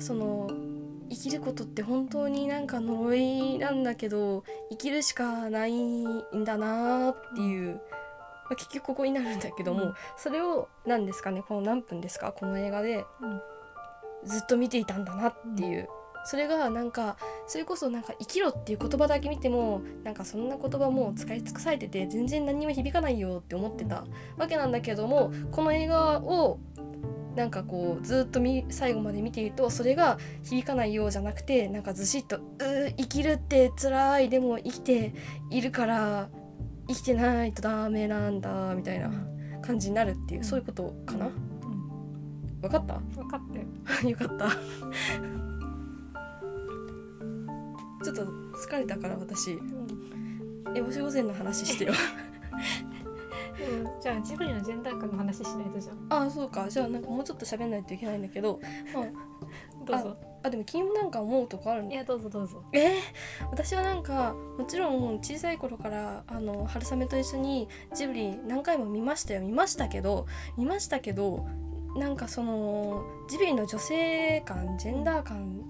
[0.00, 0.50] その
[1.08, 7.80] 生きることって本当になんか呪いなんだけど生きるしかないんだなっていう
[8.50, 9.94] あ、結局ここになるんだけども、うん。
[10.16, 13.40] それを何ですかねこの何分ですかこの映画でうん。
[14.24, 15.88] ずっと見ていたんだなっていう、
[16.24, 24.04] それがなんかそれこそなんか生きろっていう言葉だけ見てもなんかそんな言葉もう使い尽くされてて全然何にも響かないよって思ってた
[24.36, 26.58] わけなんだけどもこの映画を
[27.36, 35.14] なんかこうずっと見最後まで見ているとそれが響かないようじゃなくてなんかずしっと「うー生きるって辛いでも生きて
[35.50, 36.28] いるから
[36.88, 39.10] 生きてないとダメなんだ」みたいな
[39.62, 41.26] 感じになるっていうそういうことかな？
[41.26, 42.60] うん。
[42.60, 42.94] 分かった？
[43.14, 45.49] 分かったよ よかった
[48.02, 49.52] ちょっと疲れたから私。
[49.52, 50.64] うん。
[50.74, 51.92] え星御前の話してよ。
[54.00, 56.06] じゃあジブリのジェンダー感の話しないとじゃん。
[56.08, 56.68] ああそうか。
[56.68, 58.58] じゃあなんかもうちょっと喋んないといけないんだけど、
[58.94, 59.02] ま
[59.84, 60.16] どうぞ。
[60.42, 61.90] あ、あでも君もなんか思うとこあるの？
[61.90, 62.62] いやどうぞどうぞ。
[62.72, 62.88] え？
[62.88, 62.92] ー、
[63.50, 69.42] 私はなんかもちろん小さい頃からあの春雨と一緒にジブリ何回も見ましたよ。
[69.42, 71.46] 見ましたけど見ましたけど
[71.96, 75.60] なんかそのジブリの女性感ジェンダー感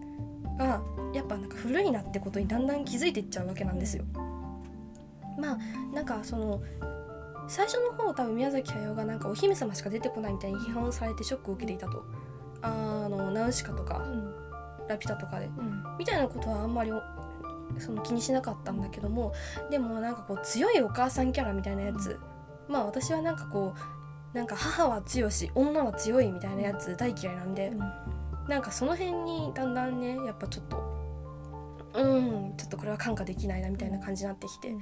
[0.58, 0.82] が
[1.12, 4.04] やっぱなんか古いなってことにだんだん気づいていっちゃうわけなんですよ。
[5.38, 5.58] まあ
[5.94, 6.62] なんかその
[7.48, 12.04] 最初の方多分宮崎駿がなんかお姫様しか出てこないみたいに批判されてショックを受けていたと。
[12.62, 14.34] あのナウシカとかうん。
[14.88, 15.46] ラピュタとかで。
[15.46, 15.82] うん。
[15.98, 16.92] みたいなことはあんまり
[17.78, 19.32] その気にしなかったんだけども
[19.70, 22.18] でもなんかこう強いお母さんキャラみたいなやつ。
[22.68, 23.74] まあ私はなんかこ
[24.34, 27.72] うなんか母は強し女は強いみたいなやつ大嫌いなんで
[28.50, 31.00] なんかその辺にだんだんねやっぱちょっと
[31.94, 34.74] うんちょっとこれは感化できないなみたいな感じになってきて。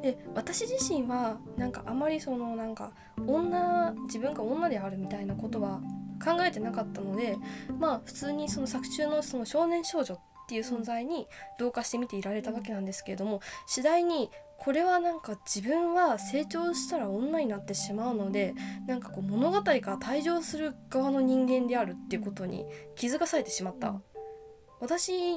[0.00, 2.92] で私自身はなんかあまりそのなんか
[3.26, 5.80] 女自分が女であるみたいなことは
[6.24, 7.36] 考えてなかったので
[7.78, 11.26] まあ普通にその作中のその少年少女っていう存在に
[11.58, 18.54] 同化して見ていられたわけなんですけれども次第にこれはなんか自分は成長したら女になってしまうので
[18.86, 22.64] なんかこう物語から退場する側の人間であるっていうことに
[22.96, 24.00] 気づかされてしまった。
[24.80, 25.36] 私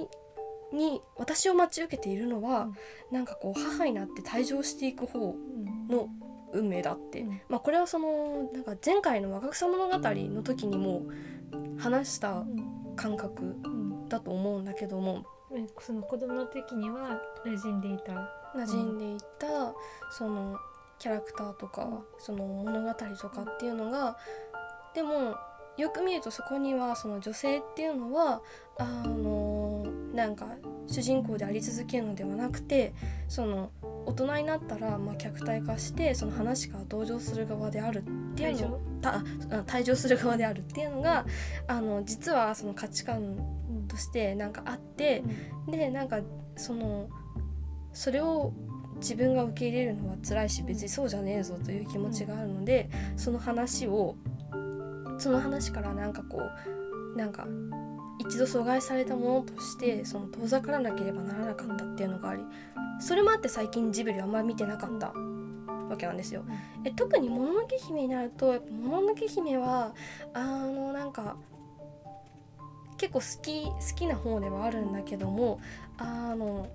[0.73, 2.73] に私を待ち受けているのは、うん。
[3.11, 6.09] なんかこう母になって退場していく方うんの
[6.51, 7.41] 運命だって、うん。
[7.49, 11.03] まあこれはそのなんか前回の若草物語の時にも
[11.77, 12.95] 話したうん。
[12.95, 14.09] 感覚うん。
[14.09, 15.23] だと思うんだけども。
[15.51, 19.73] えその子供の時には馴染んでいた馴染んでいた
[20.11, 20.57] その
[20.97, 24.17] キャラクターとかその物語とかっていうのが
[24.93, 25.35] でも
[25.77, 28.41] よく見るとそこにはその女性っていうのは
[28.77, 30.47] あのなんか
[30.87, 32.93] 主人公であり続けるのではなくて
[33.29, 33.71] その
[34.05, 38.79] 大人になったらまあ客体化してその話が登場する側であるっていうの
[39.65, 39.95] 退場？
[39.95, 41.25] する側であるっていうのが
[41.67, 43.21] あの実はその価値観
[43.69, 45.23] うんとしてなんかあって
[45.69, 46.19] でなんか
[46.57, 47.07] その
[47.93, 48.53] それを
[48.97, 54.15] 自分が受け入れるのは辛いし別にそうじゃねえぞという気持ちがあるのでその話を
[55.17, 56.41] その話からなんかこ
[57.15, 57.47] うなんか
[58.19, 62.43] 一度阻害されたものとしてその遠ざからなければならなかったっていうのがあり
[62.99, 65.13] それもあって最近ジブリはあんまり見てなかった
[65.89, 66.43] わけなんですよ。
[66.83, 69.93] え特に「もののけ姫」になるとやっぱ「もののけ姫は」
[70.33, 71.37] あのなんか
[72.97, 75.59] 結構好き好きな方ではあるんだけども
[75.97, 76.67] あの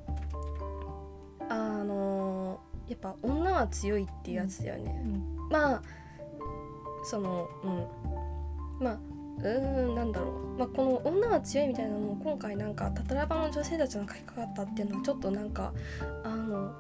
[2.88, 5.00] やっぱ女は強いっていうやつだよね。
[5.04, 5.48] うん。
[5.50, 5.82] まあ
[7.04, 8.84] そのうん。
[8.84, 8.98] まあ
[9.38, 15.72] うーんなんだろう、まあ、この女は強いみたいなのも今回なんかタタラバの女性たちの書き方っていうのはちょっとなんか
[16.22, 16.72] あの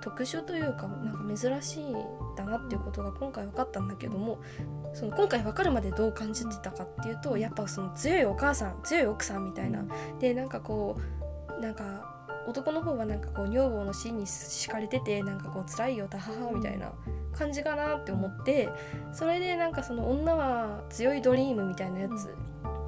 [0.00, 1.94] 特殊というかなんか珍しいん
[2.36, 4.38] だなっていうことが今回分かったんだけども
[4.94, 9.84] その今回分かるまでどう感じてたかっていうとやっぱその強いお母さん強い奥さんみたいな。
[10.18, 10.96] でなんかこ
[11.58, 12.17] うなんか
[12.48, 16.92] 男の方はなんかこう女房の死に敷かれててなんかこう辛いよた母みたいな
[17.32, 18.70] 感じかなって思って
[19.12, 22.34] それでなんかその女は強いドリームみたいなやつ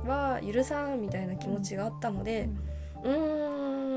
[0.07, 2.49] は許さんみたいな気持ちがあったので
[3.05, 3.91] うーん。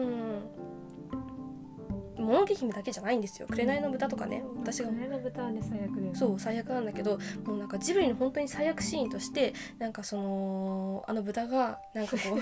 [2.24, 3.48] ものけ姫だけじゃないんですよ。
[3.50, 4.44] 紅の豚とかね。
[4.58, 4.90] 私が。
[4.90, 12.40] 紅の豚はね最悪だよそう最悪なんだけどもうなんかジブリの本当に最悪シーンとしてなんかそのあの豚がなんかこ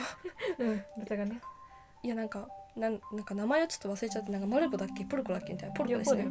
[0.60, 1.42] う うん豚がね。
[2.04, 5.06] いやなんかなんなんか名前をちょっと忘れちゃってなんかマルコだっけ？
[5.06, 5.54] ポルコだっけ？
[5.54, 5.76] みたいな。
[5.76, 6.30] ポルコですね。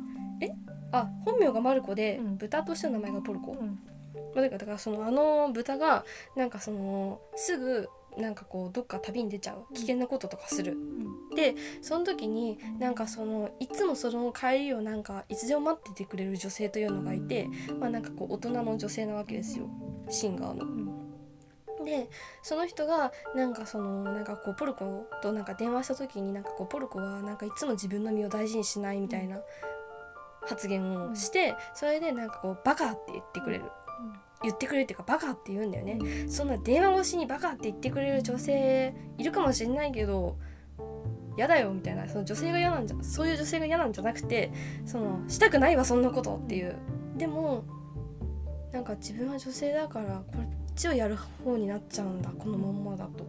[0.93, 2.37] あ本名がマルコで、うん。
[2.37, 3.79] 豚としての名前がポルコ、うん。
[4.35, 6.05] まあだからそのあの豚が
[6.37, 9.73] なんかそのすぐなんかこうどっか旅に出ちゃう。
[9.75, 10.77] 危険なこととかする、う
[11.33, 11.35] ん。
[11.37, 17.49] でその時になんかそのいつもその帰りをなんかいつでも待っててくれる女性というのがいて
[17.79, 19.67] まあなんかこう大人の女性なわけですよ。
[20.09, 21.00] シンガーの。
[21.81, 22.09] うんで
[22.43, 29.39] その人がなんかそのなんかこうポルコとなんか電話した時になんかこうポルコはなんかいつも自分の身を大事にしないみたいな
[30.43, 33.65] 発言をして、それでなんかこうバカって言ってくれる、
[34.43, 40.37] 言ってくれるっていうかバカって言うんだよね、そんな電話越しにバカって言ってくれる女性いるかもしれないけど
[41.37, 42.09] 嫌だよみたいな。
[42.09, 44.53] その女性が嫌なんじゃそういう女性が嫌なんじゃなくて
[44.87, 46.77] そのしたくないわそんなことっていう。
[47.17, 47.65] でも
[48.73, 53.27] なんか自分は女性だからこっちをやる方になっちゃうんだこのまんまだと。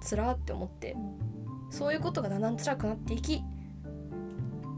[0.00, 0.96] つらーって思って。
[1.70, 3.42] そういうことがだんだん辛くなっていき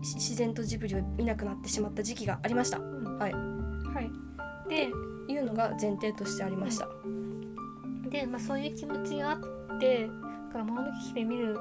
[0.02, 2.78] し自然とジブリを見なくなってしまった時期がありました。
[2.78, 3.32] はい。
[3.32, 4.68] はい。
[4.68, 4.90] で
[5.28, 6.88] いうのが前提としてありました、
[8.10, 11.58] で、まあ、そういう気持ちがあってだから「もののけ姫」見る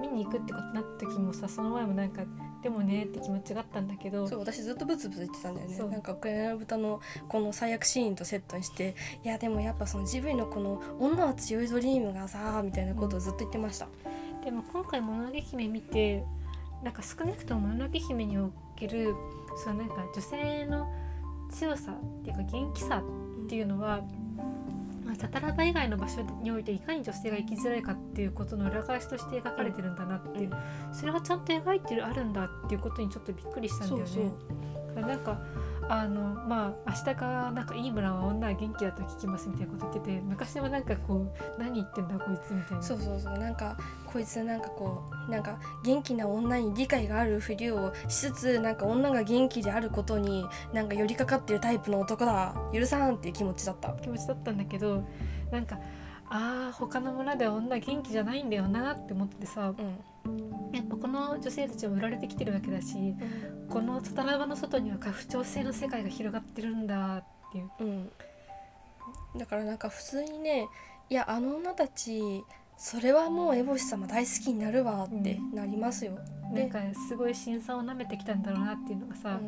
[0.00, 2.22] 見に行くってことになった時もさその前もなんか
[2.64, 5.78] でもねって気持ちがあったんだけどそう私ずっとブツブツ言ってたんだよね。
[5.90, 13.86] なんか「ウクライナの豚」のこの最悪シーンとセットにしていやでもやっぱそのジブリのこの「女は強いドリーム」がさみたいなことをずっと言ってました、
[14.42, 16.24] でも今回「もののけ姫」見て
[16.82, 19.14] なんか少なくとも「もののけ姫」における
[19.62, 20.90] そのなんか女性の
[21.50, 23.04] 強さっていうか元気さ
[23.44, 24.00] っていうのは、
[24.38, 24.44] ま
[25.16, 30.50] あ、タタラバ以外の場所においていかに女性が生きづらいかっていうことの裏返しとして描かれてるんだなっていう、
[30.92, 34.06] それがちゃんと描いてるあるんだっていうことにちょっとびっくりしたんだよね。
[34.06, 34.24] そう
[34.94, 35.40] だからなんか
[35.88, 41.26] あのまあ明日がなんかいい村は女は元気だと聞きますみたいなこと言ってて昔はなんかこ
[41.58, 42.82] う何言ってんだこいつみたいな。
[42.82, 43.38] そうそうそう。
[43.38, 52.54] なんかこいつなんかこうなんか元気な女に理解があるふりをしつつなんか女が元気であることになんか寄りかかってるタイプの男だ。
[52.72, 53.92] 許さんっていう気持ちだった。
[53.94, 55.04] 気持ちだったんだけど
[55.50, 55.78] なんか
[56.30, 59.98] あー他の村では女元気じゃないんだよなって思ってさうん、
[60.72, 63.14] やっぱこの女性たちも売られてきてるわけだし
[63.68, 67.70] このタタラバの外には家父長制の世界が広がってるんだっていう。
[67.80, 68.10] うん、
[69.38, 70.68] だからなんか普通にね
[71.10, 72.44] いやあの女たち
[72.76, 76.18] それはもう烏帽子様大好きになるわってなりますよ。
[76.52, 79.40] なんかすごい辛さを舐めてきたんだろうなっていうのがさ、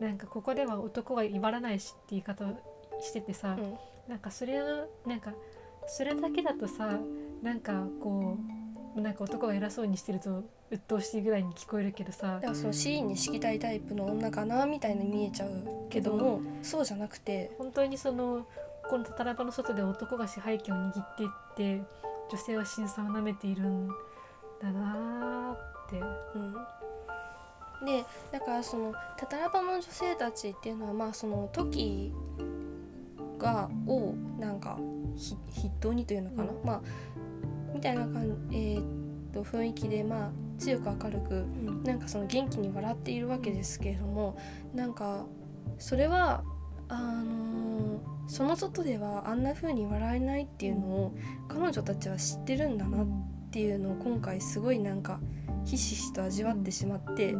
[0.00, 3.74] なんかここでは男は威張らないしって言い方をしててさ、うん。
[4.08, 5.32] なんかそれをなんか
[5.86, 6.98] それだけだとさ
[7.42, 8.63] なんかこう
[8.96, 12.34] なんか男が偉そうにしてると鬱陶しいぐらいに聞こえるけどさ。
[12.34, 15.50] だからそのシーンに敷きたいタイプの女かなみたいに見えちゃう
[15.90, 17.50] けどもそうじゃなくて。
[17.58, 18.46] 本当にその
[18.88, 21.82] このタタラバの外で男が支配権を握っていって
[22.30, 23.88] 女性は辛さを舐めているん
[24.60, 26.00] だなーって。
[26.36, 26.54] うん。
[27.86, 32.12] でだからそのタタラバの女性たちっていうのはまあその時
[33.38, 34.78] がをなんか
[35.16, 36.64] ひ筆頭にというのかな、うん。
[36.64, 36.80] まあ
[37.74, 38.84] みたいな感じ、えーっ
[39.32, 41.44] と雰囲気でまあ強く明るく
[41.84, 44.38] なんかその元気に笑っているわけですけれども
[44.72, 45.26] なんか
[45.78, 46.44] それは
[46.88, 51.14] あのーその外ではあんな風に笑えないっていうのを
[51.48, 53.06] 彼女たちは知ってるんだなっ
[53.50, 55.20] ていうのを今回すごいなんか
[55.64, 57.36] ひしひしと味わってしまって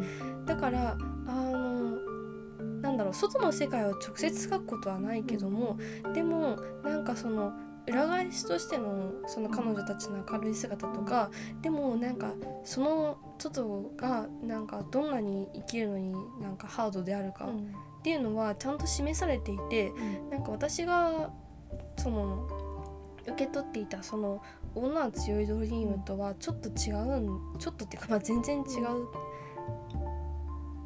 [0.46, 1.96] だからあの
[2.82, 5.78] なんだろう外の世界を直接描くことはないけども
[6.14, 7.54] でもなんかその
[7.86, 12.32] 裏返しとしてのその彼女たちの明るい姿とかでもなんか
[12.64, 19.92] その外がなんかどんなに生きるのになんかハードであるかっていうのはちゃんと示されていて
[20.30, 21.30] なんか私が
[21.98, 22.48] その
[23.22, 24.42] 受け取っていたその
[24.74, 29.34] 女は強いドリームとはちょっと違うんちょっとっていうかまあ全然違う。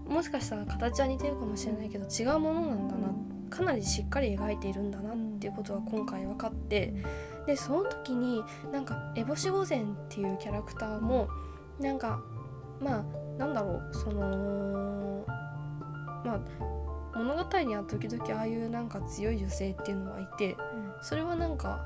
[0.09, 3.09] もしかしたら形は似てるかもしれないけど違うものなんだな
[3.49, 6.95] かなりしっかり描いているんだなっていうことが今回分かって
[7.47, 11.29] でその時になんか烏帽子御前っていうキャラクターも
[11.81, 12.21] なんか
[12.81, 13.05] まあ
[13.39, 15.25] なんだろうその
[16.25, 16.41] まあ
[17.17, 20.57] 物語には時々ああいうなんか強い女性っていうのはいて
[21.03, 21.81] それはなんか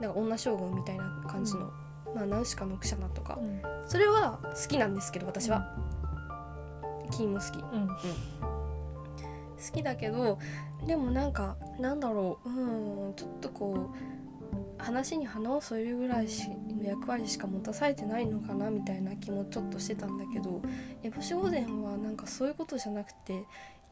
[0.00, 1.70] なんか女将軍みたいな感じの、
[2.14, 3.38] まあナウシカのクシャナとか
[3.86, 5.74] それは好きなんですけど私は、
[7.12, 7.60] 金も好き。
[7.60, 7.88] 好うん。
[9.72, 10.38] きだけど
[10.84, 12.48] でもなんかなんだろう。
[12.48, 20.60] うんちょっとこう話に花を添えるぐらいしの役割しか持たされてないのかなみたいな気もちょっとしてたんだけど
[21.02, 23.44] 烏帽子御前はなんかそういうことじゃなくて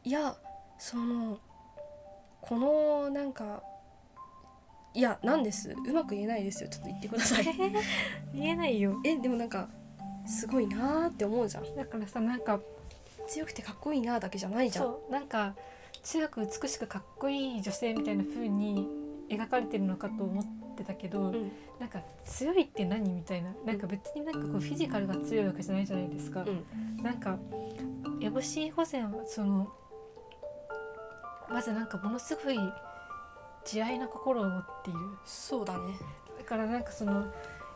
[0.03, 0.35] いや
[0.77, 1.39] その
[2.41, 3.63] このなんか
[4.93, 5.75] いやなんです。
[5.85, 6.69] うまく言えないですよ。
[6.69, 7.43] ちょっと言ってください。
[8.33, 9.01] 言えないよ。
[9.03, 9.67] えでもなんか
[10.25, 11.75] すごいなーって思うじゃん。
[11.75, 12.61] だからさなんか
[13.27, 14.85] 強くてかっこいいなーだけじゃないじゃん。
[14.85, 15.53] そうなんか
[16.05, 18.87] 強く美しくかっこいい女性みたいな風に
[19.27, 21.51] 描かれてるのかと思ってたけど、うん。
[21.79, 27.03] なんか強いって何みたいななんか別になんかこうフィジカルが強いわけじゃないじゃないですか、うん。
[27.03, 27.39] なんか
[28.19, 29.73] 烏帽子御前はその
[31.49, 32.57] まずなんかものすごい
[33.65, 34.99] 慈愛な心を持っている。
[35.25, 35.95] そうだね。
[36.37, 37.33] だからなんかその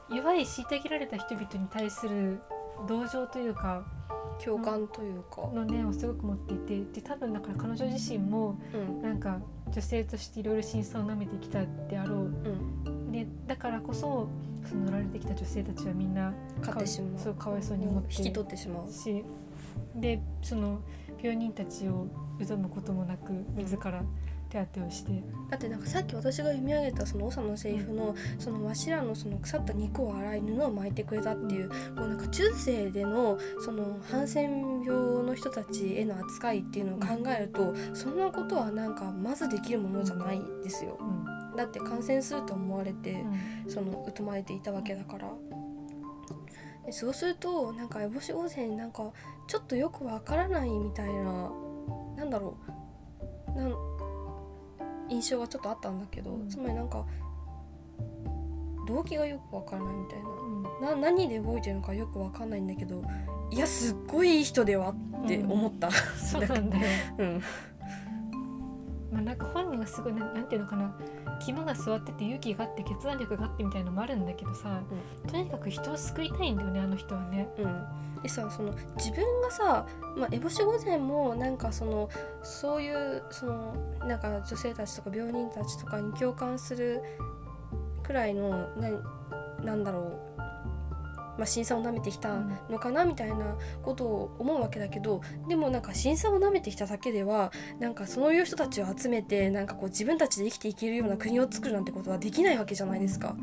[0.08, 2.40] 弱い虐げられた人々に対する
[2.88, 3.84] 同情というか
[4.44, 9.02] 共感というか、の念をすごく持っていてで多分だから彼女自身もうん。
[9.02, 9.40] なんか
[9.72, 11.60] 女性としていろいろ辛酸をなめてきた
[11.90, 12.18] であろう。
[12.20, 12.22] う
[12.90, 14.28] ん、でだからこそ
[14.68, 17.24] その乗られてきた女性たちはみんな勝ってしまう。
[17.24, 18.16] そうかわいそうに思って。
[18.18, 18.92] 引き取ってしまう。
[18.92, 19.24] し
[19.96, 20.80] でその
[21.22, 22.08] 病人たちを
[22.46, 24.04] 疎むこともなく自ら
[24.50, 25.12] 手当てをして、
[25.50, 40.98] だってなんかさっき私が読み上げたその長のセリフのそのわしらのその腐った肉を洗い布を巻いてくれたっていうもうなんか中世でのそのハンセン病の人たちへの扱いっていうのを考えるとそんなことはなんかまずできるものじゃないですよ。
[41.00, 41.04] う
[41.54, 41.56] ん。
[41.56, 43.72] だって感染すると思われてうん。
[43.72, 45.32] その疎まれていたわけだから。
[46.86, 49.12] でそうするとなんか烏帽子御前なんか
[49.48, 51.52] ちょっとよくわからないみたいな
[52.18, 52.80] なんだろう。
[53.56, 53.89] なん
[55.10, 56.50] 印象がちょっとあったんだけど、うん。
[56.50, 57.06] つまりなんか
[58.88, 60.64] 動機がよくわからないみたいうん。
[60.82, 63.04] なな何で動いてるのかよくわかんないんだけど
[63.52, 66.84] いやすっごいいい人ではって思った、そうなんだよ。
[67.18, 67.42] うん
[69.12, 70.94] まあなんか本人がすごいなんなんていうのかな
[71.40, 74.82] 肝が座ってて勇気があって決断力があってみたいのもあるんだけどさ、
[75.28, 77.48] とにかく人を救いたいんだよねあの人はね。
[77.58, 77.66] う
[78.20, 79.88] ん、でさその自分がさ、
[80.18, 82.10] まあ、烏帽子御前もなんかその
[82.44, 87.02] そういうそのなんか女性たちとか病人たちとかに共感する
[88.04, 88.90] くらいのな
[89.64, 90.29] なんだろう、
[91.40, 92.36] まあ、審査をなめてきた
[92.70, 103.38] のかなみたいなことを思うわけだけどでもなんか審査を舐めてきただけではなんかそういう人たちを集めてなんかこう自分たちで生きていけるような国を作るなんてことはできないわけじゃないですか。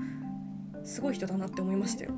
[0.85, 2.13] すごい人だなって思いましたよ。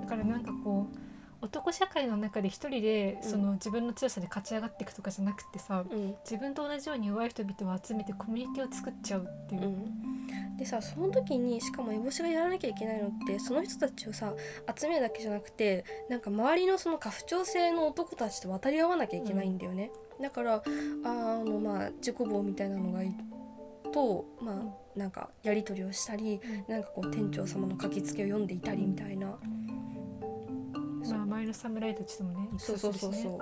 [0.00, 1.09] だからなんかこう
[1.40, 3.30] 男社会の中で一人でうん。
[3.30, 6.14] その自分の強さで勝ち上がっていくとかじゃなくてさ、うん。
[6.24, 9.62] 自分と同じように弱い人々を集めてコミュニティを作っちゃうっていう。
[9.62, 9.66] う。
[9.66, 14.34] ん、でさその時にしかも烏帽子がやらなきゃいけないのってその人たちをさ
[14.78, 20.62] 集めるだけじゃなくてなんか周りのその家父長制の男たちと渡り合わなきゃいけないんだよね、だから
[21.04, 21.08] あ
[21.44, 23.14] のまあ自己棒みたいなのがい
[23.92, 29.38] とまあなんかやり取りをしたりなんかこう店長様の書きつけを読んでいたりみたいな、
[31.08, 33.40] まあ前の侍たちともね一そうそうそうそう。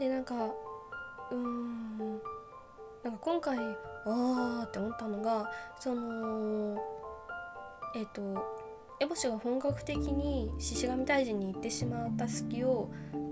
[0.00, 0.34] でなんか
[1.30, 2.20] うーん。
[3.02, 6.78] なんか今回あーって思ったのがその
[7.94, 8.20] えっ、と
[9.00, 12.90] 烏帽子が本格的に獅子神大臣に行ってしまった隙を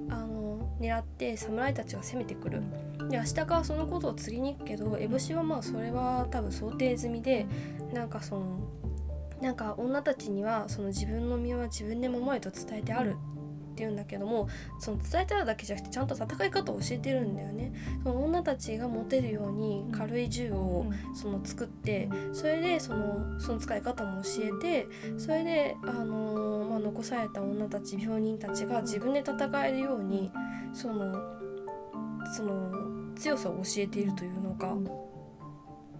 [0.08, 2.62] あの狙って侍たちが攻めてくる。
[3.10, 7.46] で明日からそのことを告げに行くけど烏帽子はまあそれは多分想定済みで
[7.92, 8.60] なんかその
[9.40, 13.12] なんか女たちにはその自分の身は自分で守れと伝えてあるっ
[13.78, 14.48] て言うんだけども
[14.80, 17.72] その伝えてあるだけじゃなくてちゃんと戦い方を教えてるんだよね。
[18.02, 30.32] その女たちが持てるように軽い銃をその作ってそれでそのその使い方も教えてそれで、あのーまあ、残された女たち病人たちが自分で戦えるように
[30.72, 31.14] その
[32.36, 34.76] その強さを教えているというのか。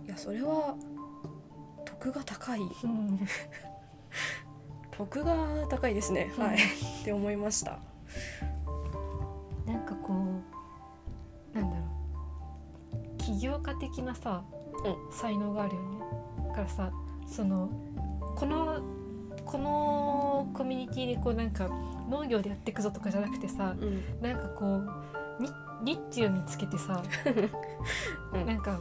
[0.05, 0.75] いやそれは
[1.99, 2.61] 徳が高い。
[2.61, 3.21] うん。
[4.93, 6.45] 徳が高いですね、うん。
[6.45, 6.57] はい。
[7.03, 7.79] って思いました。
[9.67, 13.17] なんかこうなんだろう。
[13.19, 14.45] 起業家的なさ、
[14.85, 15.99] う才能があるよね。
[16.49, 16.91] だからさ
[17.27, 17.69] その
[18.37, 18.81] この
[19.45, 21.69] このコミュニティでこうなんか
[22.09, 24.03] 農業でやっていくぞとかじゃなくてさうん。
[24.23, 25.51] なんかこうニ
[25.83, 27.03] ニッチを見つけてさ、
[28.33, 28.47] うん。
[28.47, 28.81] なんか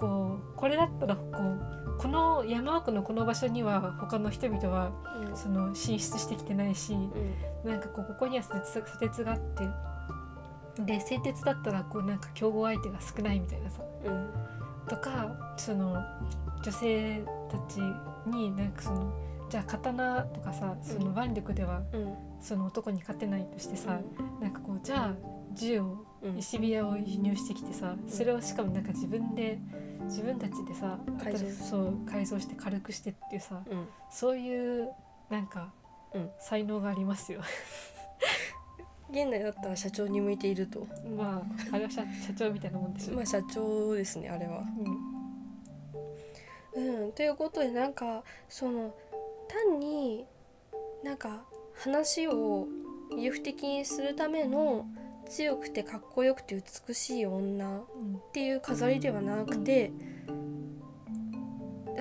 [0.00, 4.90] こうこれだったらこうこの山奥のこの場所には他の人々は
[5.34, 7.70] その進出してきてないしうん。
[7.70, 8.60] なんかこうここには砂
[8.98, 13.82] 鉄があってで製鉄だったらこうなんか競合相手が少ないみたいなさ。
[14.04, 14.30] うん。
[14.88, 16.02] とかその
[16.64, 17.80] 女性たち
[18.26, 19.12] になんかその
[19.50, 22.14] じゃあ刀とかさその腕力ではうん。
[22.40, 24.00] その男に勝てないとしてさ、
[24.40, 25.14] なんかこうじゃあ
[25.52, 25.98] 銃をうん
[26.38, 29.58] 石火矢を輸入してきてさそれをしかもなんか自分で
[30.04, 31.46] 自分たちでさ改造。
[31.50, 33.88] そう改造して軽くしてっていうさうん。
[34.10, 34.90] そういう
[35.30, 35.72] なんか
[36.12, 36.30] うん。
[36.38, 37.40] 才能がありますよ。
[39.10, 40.86] 現代だったら社長に向いていると。
[41.16, 41.42] ま
[41.72, 43.14] ああれは社社長みたいなもんでしょ。
[43.14, 44.62] まあ社長ですねあれは。
[46.76, 47.02] うん。
[47.04, 48.94] うん、ということでなんかその
[49.48, 50.24] 単に
[51.02, 51.44] なんか
[51.74, 52.68] 話を
[53.12, 54.86] 魅力的にするための
[55.30, 56.54] 強くてかっこよくて
[56.88, 58.20] 美しい女っうん。
[58.32, 59.92] ていう飾りではなくて、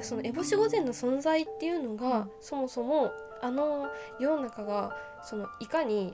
[0.02, 3.12] その烏帽子御前の存在っていうのがそもそも
[3.42, 3.88] あの
[4.20, 6.14] 世の中がそのいかに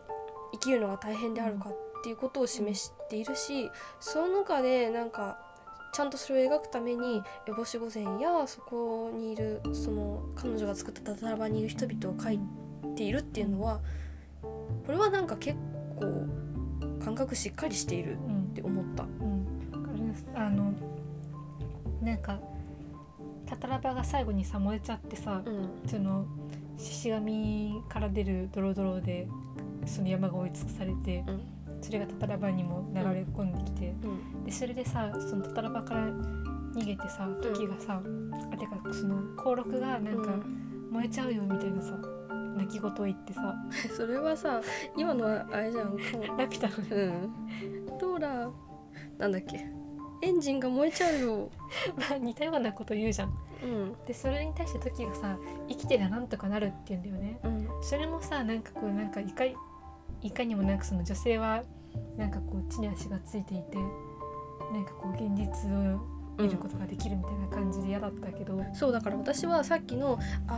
[0.53, 5.39] 生きるのが大変であるかっていうことを示しているしその中でなんか
[5.93, 12.39] ちゃんとそれを描くために烏帽子御前やそこにいるその彼女が作ったたたら場にいる人々を描い
[12.95, 13.79] ているっていうのは
[14.41, 15.57] これはなんか結
[15.97, 16.27] 構
[17.05, 18.39] 感覚しっかりしているうん。
[18.45, 19.03] って思った。
[19.03, 20.73] うん、あの
[22.01, 22.39] なんか
[23.45, 25.69] タタラバが最後にさ燃えちゃってさ、うん。
[25.87, 26.25] その
[26.77, 29.27] 獅子神から出るドロドロで
[29.85, 31.41] その山が追い尽くされて、うん。
[31.79, 34.43] それがタタラバにも流れ込んできて、うん。
[34.43, 38.01] でそれでさそのタタラバから逃げてさ時がさ、
[38.51, 40.31] あてかその甲六がなんか
[40.91, 41.93] 燃えちゃうよみたいなさ
[42.55, 43.55] 泣き言を言ってさ。
[43.95, 44.61] それはさ
[44.95, 45.97] 今のはあれじゃんこ
[46.37, 47.97] ラピュタのううん。
[47.97, 48.49] ドーラ
[49.17, 49.65] なんだっけ。
[50.21, 51.49] エンジンが燃えちゃうよ。
[51.97, 53.33] まあ似たようなこと言うじゃん。
[53.63, 53.95] うん。
[54.05, 55.37] でそれに対して時がさ
[55.67, 57.39] 生きてりゃなんとかなるって言うんだよね。
[57.43, 57.67] うん。
[57.81, 59.45] それもさなんかこうなんかいか
[60.21, 61.63] いかにもなんかその女性は
[62.17, 63.77] なんかこう地に足がついていて
[64.73, 70.53] なんかこう現実を見ることができるみたいな感じで嫌だったけど、そうだから私はさっきのあ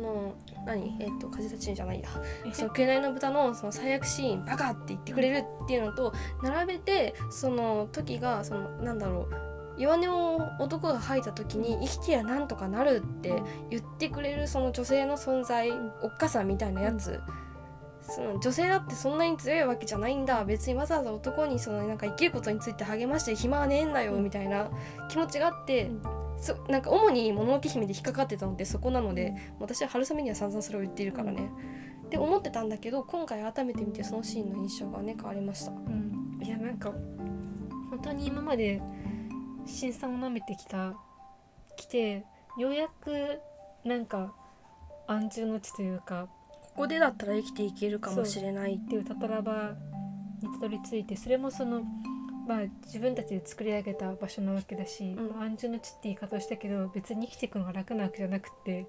[0.00, 0.34] の
[0.66, 0.96] 何？
[1.00, 2.08] えっ、と風立ちぬじゃないや。
[2.52, 6.12] その紅の豚のその最悪シーンバカって言ってくれるっていうのと
[6.42, 9.54] 並べてその時がそのなんだろう。
[9.76, 17.20] 弱音を男が吐いた時に生きてやなんとかなるって言ってくれるその女性の存在おっかさんみたいなやつ、
[18.08, 20.44] その女性だってそんなに強いわけじゃないんだ。
[20.44, 24.68] 別にわざわざ男にそのなんか生きることについて励まして暇はねえんだよみたいな
[25.08, 31.48] 気持ちがあって、うんそなんか主に「もののけ姫」で引っかかってたのってそこなので、私は春雨には散々それを言っているからね。
[32.04, 35.72] って思ってたんだけど今回改めて見てそのシーンの印象がね変わりました。
[35.72, 36.92] うん、いやなんか
[37.88, 38.82] 本当に今まで
[39.64, 40.94] 辛酸をなめてきた
[41.76, 42.26] 来て
[42.58, 43.40] ようやく
[43.84, 44.34] なんか
[45.06, 46.28] 安住の地というか
[46.74, 49.74] ここでだったら生きていけるかもしれないっていうタタラバ
[50.42, 51.82] にたどり着いてそれもその
[52.48, 55.30] まあ自分たちで作り上げた場所なわけだし、うん。
[55.30, 58.86] まあ安住の地って言い方をしたけど別に生きていくのが楽なわけじゃなくて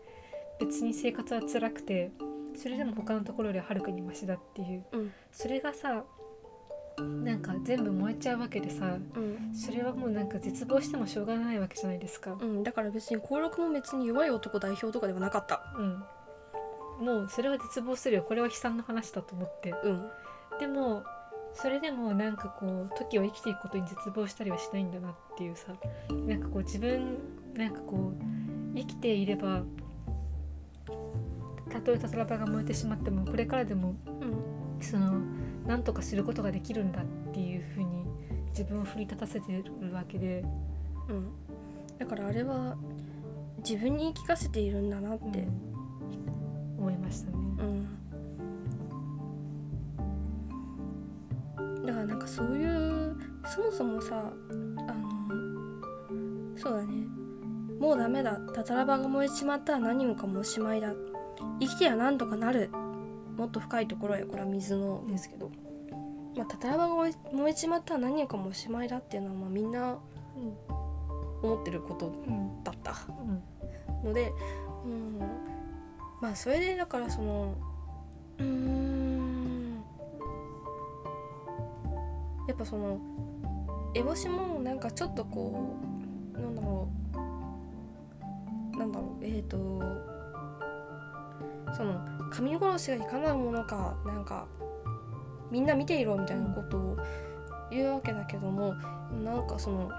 [0.60, 2.12] 別に生活は辛くて
[2.56, 4.84] それでも他のところよりははるかにマシだっていう。
[4.92, 5.12] うん。
[5.32, 6.04] それがさ
[6.98, 9.54] なんか全部燃えちゃうわけでさうん。
[9.54, 12.36] それはもうなんか絶望してもしょうがないわけじゃないですか。
[12.40, 15.62] うん、だから別に登録も別に弱い男代表とかではなかった。
[15.78, 16.04] うん、
[17.00, 18.24] もうそれは絶望するよ。
[18.24, 19.74] これは悲惨な話だと思って。
[19.84, 20.10] うん。
[20.60, 21.04] でも
[21.54, 25.74] それでもなんかこう時を生きていくことに絶望したりはしないんだなっていうさ。
[26.10, 27.18] なんかこう自分
[27.56, 29.64] なんかこう生きていれば
[31.70, 34.56] たとえタタラバが燃えてしまってもこれからでもうん。
[34.82, 35.20] その
[35.66, 38.06] なんとかすることができるんだっていうふうに
[38.50, 40.46] 自分を奮い立たせてるわけで、
[41.10, 41.32] うん、
[41.98, 42.78] だからあれは
[43.58, 45.65] 自分に言い聞かせているんだなって、うん
[46.86, 47.38] 思いましたね。
[51.58, 54.32] うん、だからなんかそういうそもそもさ
[54.88, 57.08] あのそうだね。
[57.80, 58.40] もうダメだ。
[58.54, 60.94] タタラバが燃えちまったら何もかもおしまいだ。
[61.60, 62.70] 生きてやなんとかなる。
[63.36, 65.52] もっと深いところへこれは水のですけど、
[66.38, 66.96] まあ、タタラバが
[67.34, 69.98] 燃えちまったら何もかもおしまいだっていうのはまあみんな
[71.42, 74.08] 思ってることうんだったうん。
[74.08, 74.32] ので、
[74.86, 75.20] うん、
[76.22, 77.56] まあそれでだからその
[78.40, 79.84] うん。
[82.48, 83.00] やっぱその
[83.94, 85.76] 烏帽子もなんかちょっとこ
[86.36, 86.88] うなんだろ
[88.74, 88.78] う。
[88.78, 89.26] なんだろう。
[89.26, 89.58] えっ、ー、と
[91.76, 92.00] その
[92.32, 94.48] 神殺しがいかなるものかなんか
[95.52, 96.98] みんな見ていろみたいなことを
[97.72, 98.74] 言うわけだけども
[99.24, 99.90] なんかその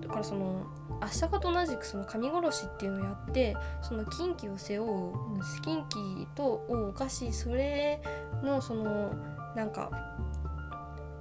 [0.00, 0.66] だからその
[1.00, 5.12] 足利と同じくその神殺しっていうのをやってその禁忌を背負う
[5.62, 8.00] 禁忌とを犯しそれ
[8.42, 9.12] のその
[9.54, 9.90] なんか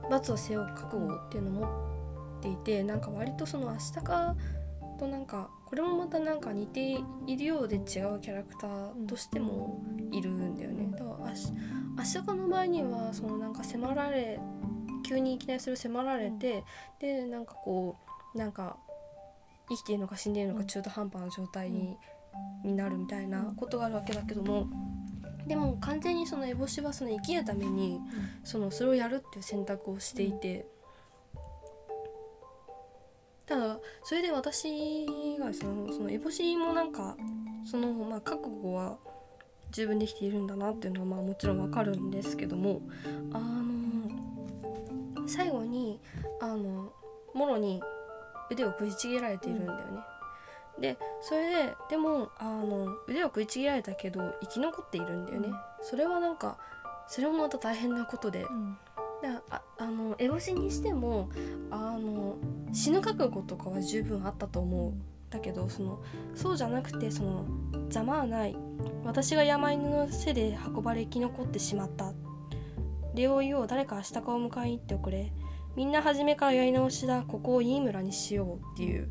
[0.09, 4.01] 罰を背負う覚悟っていうのを持っていてなんか割とその足利
[4.99, 6.97] となんかこれもまたなんか似て
[7.27, 10.87] いるようで違うキャラクターとしてもいるんだよね。
[10.91, 11.51] だから足
[11.97, 14.39] 足利の場合にはそのなんか迫られ
[15.03, 16.63] 急にいきなりそれを迫られて
[16.99, 17.97] でなんかこ
[18.33, 18.77] うなんか
[19.69, 21.97] 生きているのか死んでいるのか中途半端な状態に,、
[22.63, 24.67] になるみたいなことがあるわけだけども
[25.47, 27.99] でも完全にその烏帽子はその生きるために
[28.43, 30.65] そのそれをやるっていう選択をしていて。
[33.45, 35.05] ただそれで私
[35.39, 37.15] がそのその烏帽子もなんか
[37.63, 38.97] そのまあ覚悟は
[39.71, 42.81] 十分できているんだなっていうのはまあもちろんわかるんですけども
[43.31, 46.01] あの最後に
[46.41, 46.91] あの
[47.33, 47.81] もろに
[48.49, 49.99] 腕を食いちぎられているんだよね。
[50.79, 55.49] でそれででもあの腕を食いちぎられたけど生き残っているんだよね。
[55.81, 56.57] それはなんか
[57.07, 58.43] それもまた大変なことで。
[58.43, 58.77] うん。
[59.19, 61.29] だああの烏帽子にしても
[61.71, 62.35] あの
[62.71, 64.93] 死ぬ覚悟とかは十分あったと思う
[65.31, 66.03] だけどその
[66.35, 67.45] そうじゃなくてその
[67.89, 68.55] ざまあない。
[69.03, 72.13] 私が山犬の背で運ばれ生き残ってしまった。
[73.15, 73.67] 礼を言おう。
[73.67, 75.31] 誰か明日かを迎えに行っておくれ
[75.77, 79.09] みんな初めからやり直しだここをいい村にしようっていう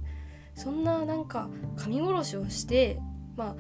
[0.57, 2.99] そんななんか神殺しをして
[3.37, 3.57] まあ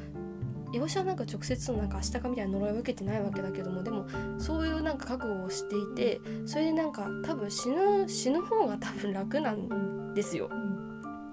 [0.74, 4.06] エボシはなんか直接のなんか明日かみたいな呪いを受けてないわけだけどもでも
[4.40, 10.50] そういうなんか覚悟をしていてそれでなんか多分死ぬ死ぬ方が多分楽なんですよ。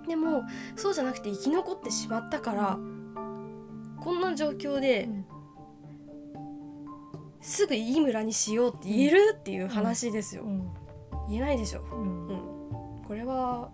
[0.08, 0.44] でも
[0.76, 2.78] そうじゃなくて生き残ってしまったから
[4.00, 5.26] こんな状況でうん。
[7.42, 10.83] すぐいい村にしようって言えるっていう話ですよ、うん
[11.30, 11.82] 言えないでしょ。
[11.92, 12.28] うん。
[12.28, 12.40] うん。
[13.08, 13.70] これは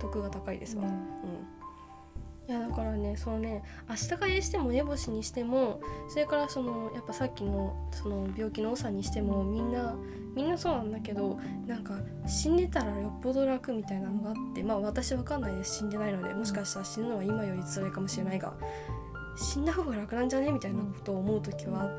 [0.00, 0.90] 得が高いですわ、うん。
[2.48, 9.94] いやだからねそのね明日帰りしても烏帽子にしてもそれからそのやっぱさっきのその病気の長にしてもみんな
[10.34, 11.94] みんなそうなんだけどなんか
[12.26, 15.76] 死んでたらよっぽど楽みたいなのがあってまあ私わかんないです。
[15.78, 18.54] 死んでないのでもしかしたら死ぬのは今より辛いかもしれないが
[19.36, 20.50] 死んだ方が楽なんじゃね？
[20.50, 21.90] みたいなことを思う時は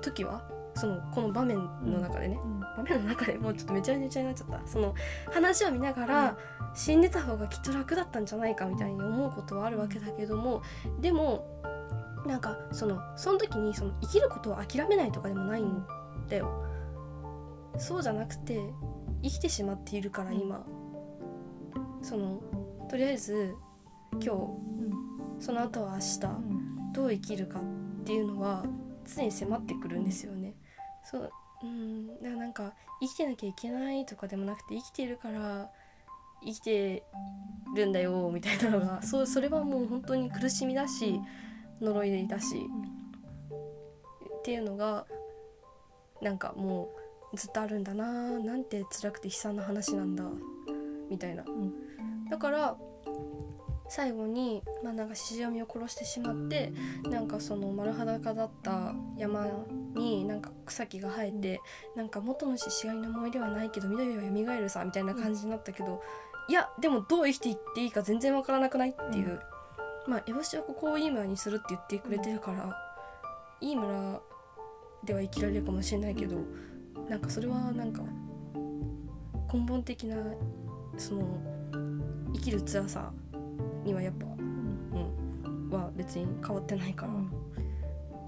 [0.00, 0.51] 時は？
[0.74, 2.38] そのこの場面の中でね。
[2.76, 4.66] 場面の中でもうちょっとめちゃめちゃになっちゃった。
[4.66, 4.94] その
[5.30, 6.36] 話を見ながら、
[6.74, 10.62] 死んでた方がきっと楽だったんじゃないかみたいに思うことはあるわけだけども
[11.00, 11.44] でも
[12.26, 15.84] なんかそのその時にその生きることを諦めないとかでもないん
[16.28, 16.66] だよ。
[17.78, 18.60] そうじゃなくて
[19.22, 20.64] 生きてしまっているから今。
[22.02, 22.40] その
[22.88, 23.54] とりあえず
[24.14, 26.20] 今日その後は明日
[26.92, 27.62] どう生きるかっ
[28.04, 28.64] ていうのは
[29.06, 30.41] 常に迫ってくるんですよね。
[31.12, 31.32] そう
[31.62, 35.70] うんだからなんか生きてなきゃいけないとかでもなくて生きているから
[36.44, 37.04] 生きて
[37.76, 41.20] るんだよみたいなのがそうそれはもう本当に苦しみだし
[41.80, 42.56] 呪いだし
[44.38, 45.06] っていうのが
[46.20, 46.90] なんかも
[47.32, 50.24] うずっとあるんだななんて辛くて悲惨な話なんだ
[51.10, 51.44] みたいな。
[52.30, 52.76] だから
[53.94, 56.72] 最後に、まあ、なんか獅子神を殺してしまって
[57.10, 59.46] なんかその丸裸だった山
[59.94, 61.60] になんか草木が生えて
[61.94, 66.02] なんか元の獅子神の思い出はないけど緑は蘇るさみたいな感じになったけど、
[66.48, 69.38] いやでもどう生きていっていいか全然わからなくないっていう、
[70.08, 72.74] まあ烏帽子はここをいい村にするって言ってくれてるから、
[73.60, 74.22] いい村
[75.04, 76.36] では生きられるかもしれないけど
[77.10, 78.00] なんかそれはなんか
[79.52, 80.16] 根本的な
[80.96, 81.26] その
[82.32, 83.12] 生きる辛さ
[83.84, 87.12] にはやっぱ、うん、は別に変わってないから、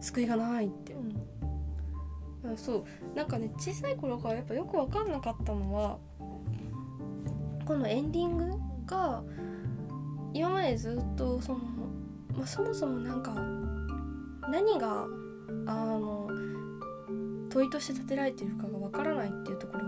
[0.00, 2.57] 救いがないって、うん。
[2.57, 3.16] そう。
[3.16, 5.98] なんかね小さい頃からやっぱよく分かんなかったのは
[7.64, 8.44] このエンディング
[8.86, 9.22] が
[10.34, 11.59] 今までずっとその、
[12.36, 13.34] まあ、そもそもなんか
[14.50, 15.07] 何が
[15.66, 16.28] あの
[17.48, 19.84] 問いとして立てられているかが分からないっていうところ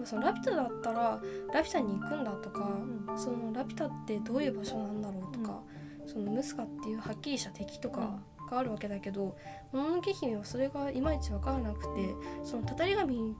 [0.00, 1.20] ばそのラピュタだったら
[1.52, 2.68] ラピュタに行くんだとか、
[3.16, 5.62] そのラピュタってどういう場所なんだろうとか、
[6.06, 8.18] そのムスカっていうはっきりした敵とか
[8.50, 9.36] があるわけだけど
[9.72, 13.36] 「もののけ姫」はそれがいまいち分からなくてそのたたり神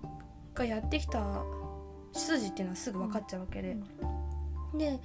[0.54, 1.42] がやってきた
[2.12, 3.76] 出自っていうのはすぐ分かっちゃうわけで。
[4.74, 5.00] で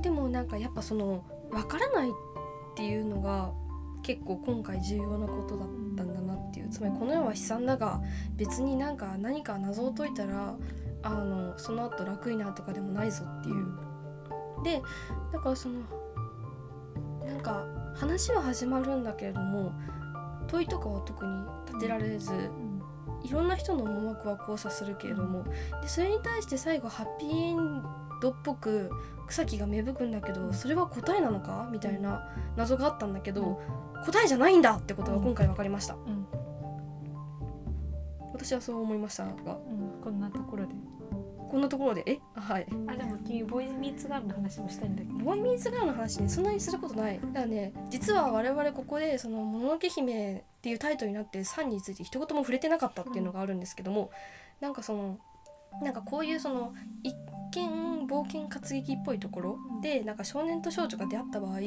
[0.00, 2.12] でもなんかやっぱその分からないっ
[2.74, 3.52] ていうのが
[4.02, 6.68] 結構今回重要なことだったんだなっていう。
[6.70, 8.00] つまりこの世は悲惨だが
[8.36, 10.56] 別になんか何か謎を解いたら
[11.06, 13.66] あのその後楽になるとかでもないぞっていう。
[14.64, 14.82] で
[15.32, 15.80] だからその
[17.26, 19.72] なんか話は始まるんだけれども
[20.48, 21.32] 問いとかは特に
[21.66, 22.32] 立てられず
[23.22, 25.44] いろんな人の思惑は交差するけれども
[25.82, 27.82] でそれに対して最後ハッピーエン
[28.22, 28.90] ドっぽく
[29.26, 33.60] 草木が芽吹くんだけどそれは答えなのかみたいな謎があったんだけど、
[34.04, 36.25] 答えじゃないんだってことが今回分かりました、うん
[38.36, 39.30] 私はそう思いましたが。
[39.30, 40.74] うんこんなところで。
[41.48, 42.02] こんなところで？
[42.06, 42.18] え？
[42.34, 42.66] あはい。
[42.88, 45.08] あでも君ボーイズミーツガールの話もしたいんだけ？
[45.08, 47.20] どボーイミーツガールの話ねそんなにすることない。
[47.20, 54.10] だからね実は我々ここで「そのもののけ姫」っていうタイトルになって3について一言も触れてなかったっていうのがあるんですけども、
[54.60, 55.18] なんかその
[55.82, 57.14] なんかこういうその一
[57.64, 61.58] 見冒険活劇っぽいところでなんか少年と少女が出会った場合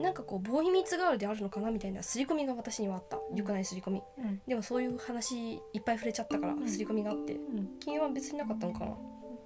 [0.00, 3.18] なんかこうボーイミーツガールであるのかなみたいな刷り込みが私にはあった。
[3.34, 4.02] 良くない刷り込み。
[4.18, 4.40] うん。
[4.46, 6.66] でもそういう話いっぱい触れちゃったからうん。
[6.66, 7.34] 刷り込みがあって。
[7.34, 7.68] うん。
[7.80, 8.96] 君は別になかったのかな？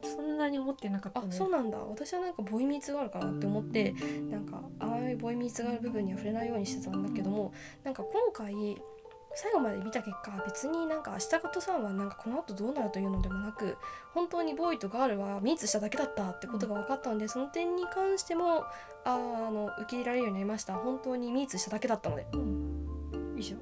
[0.02, 1.78] そんなに思ってなかったあねそうなんだ。
[1.78, 3.94] 私はなんかボーイミーツガールかなって思って
[4.30, 8.76] なんかああいうボーイミーツガール部分には触れないようにしてたんだけどもなんか今回
[9.34, 13.76] 最後まで見た結果別になんか明日かとさんはなんかこの後どうなるというのでもなく
[14.12, 18.64] 本当にボーイとガールはミーツしただけだったってことが分かったのでその点に関しても
[19.04, 20.74] あーあの受け入れられるようになりました。
[20.74, 22.26] 本当にミーツしただけだったので。
[22.32, 23.34] うん。
[23.36, 23.56] 以上。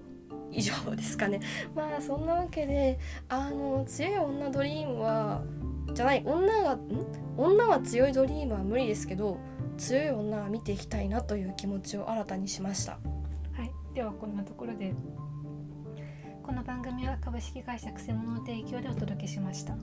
[0.51, 1.41] 以上ですかね。
[1.75, 2.99] まあそんなわけで
[3.29, 5.43] あの強い女ドリームは
[5.95, 6.81] じゃない女がん？
[7.37, 9.39] 女は強いドリームは無理ですけど
[9.79, 12.93] 強い女は見ていきたいなという気持ちを新たにしました。
[12.93, 12.99] は
[13.65, 13.95] い。
[13.95, 14.95] ではこんなところで
[16.43, 19.77] この番組は株式会社くせ者の提供でお届けしました。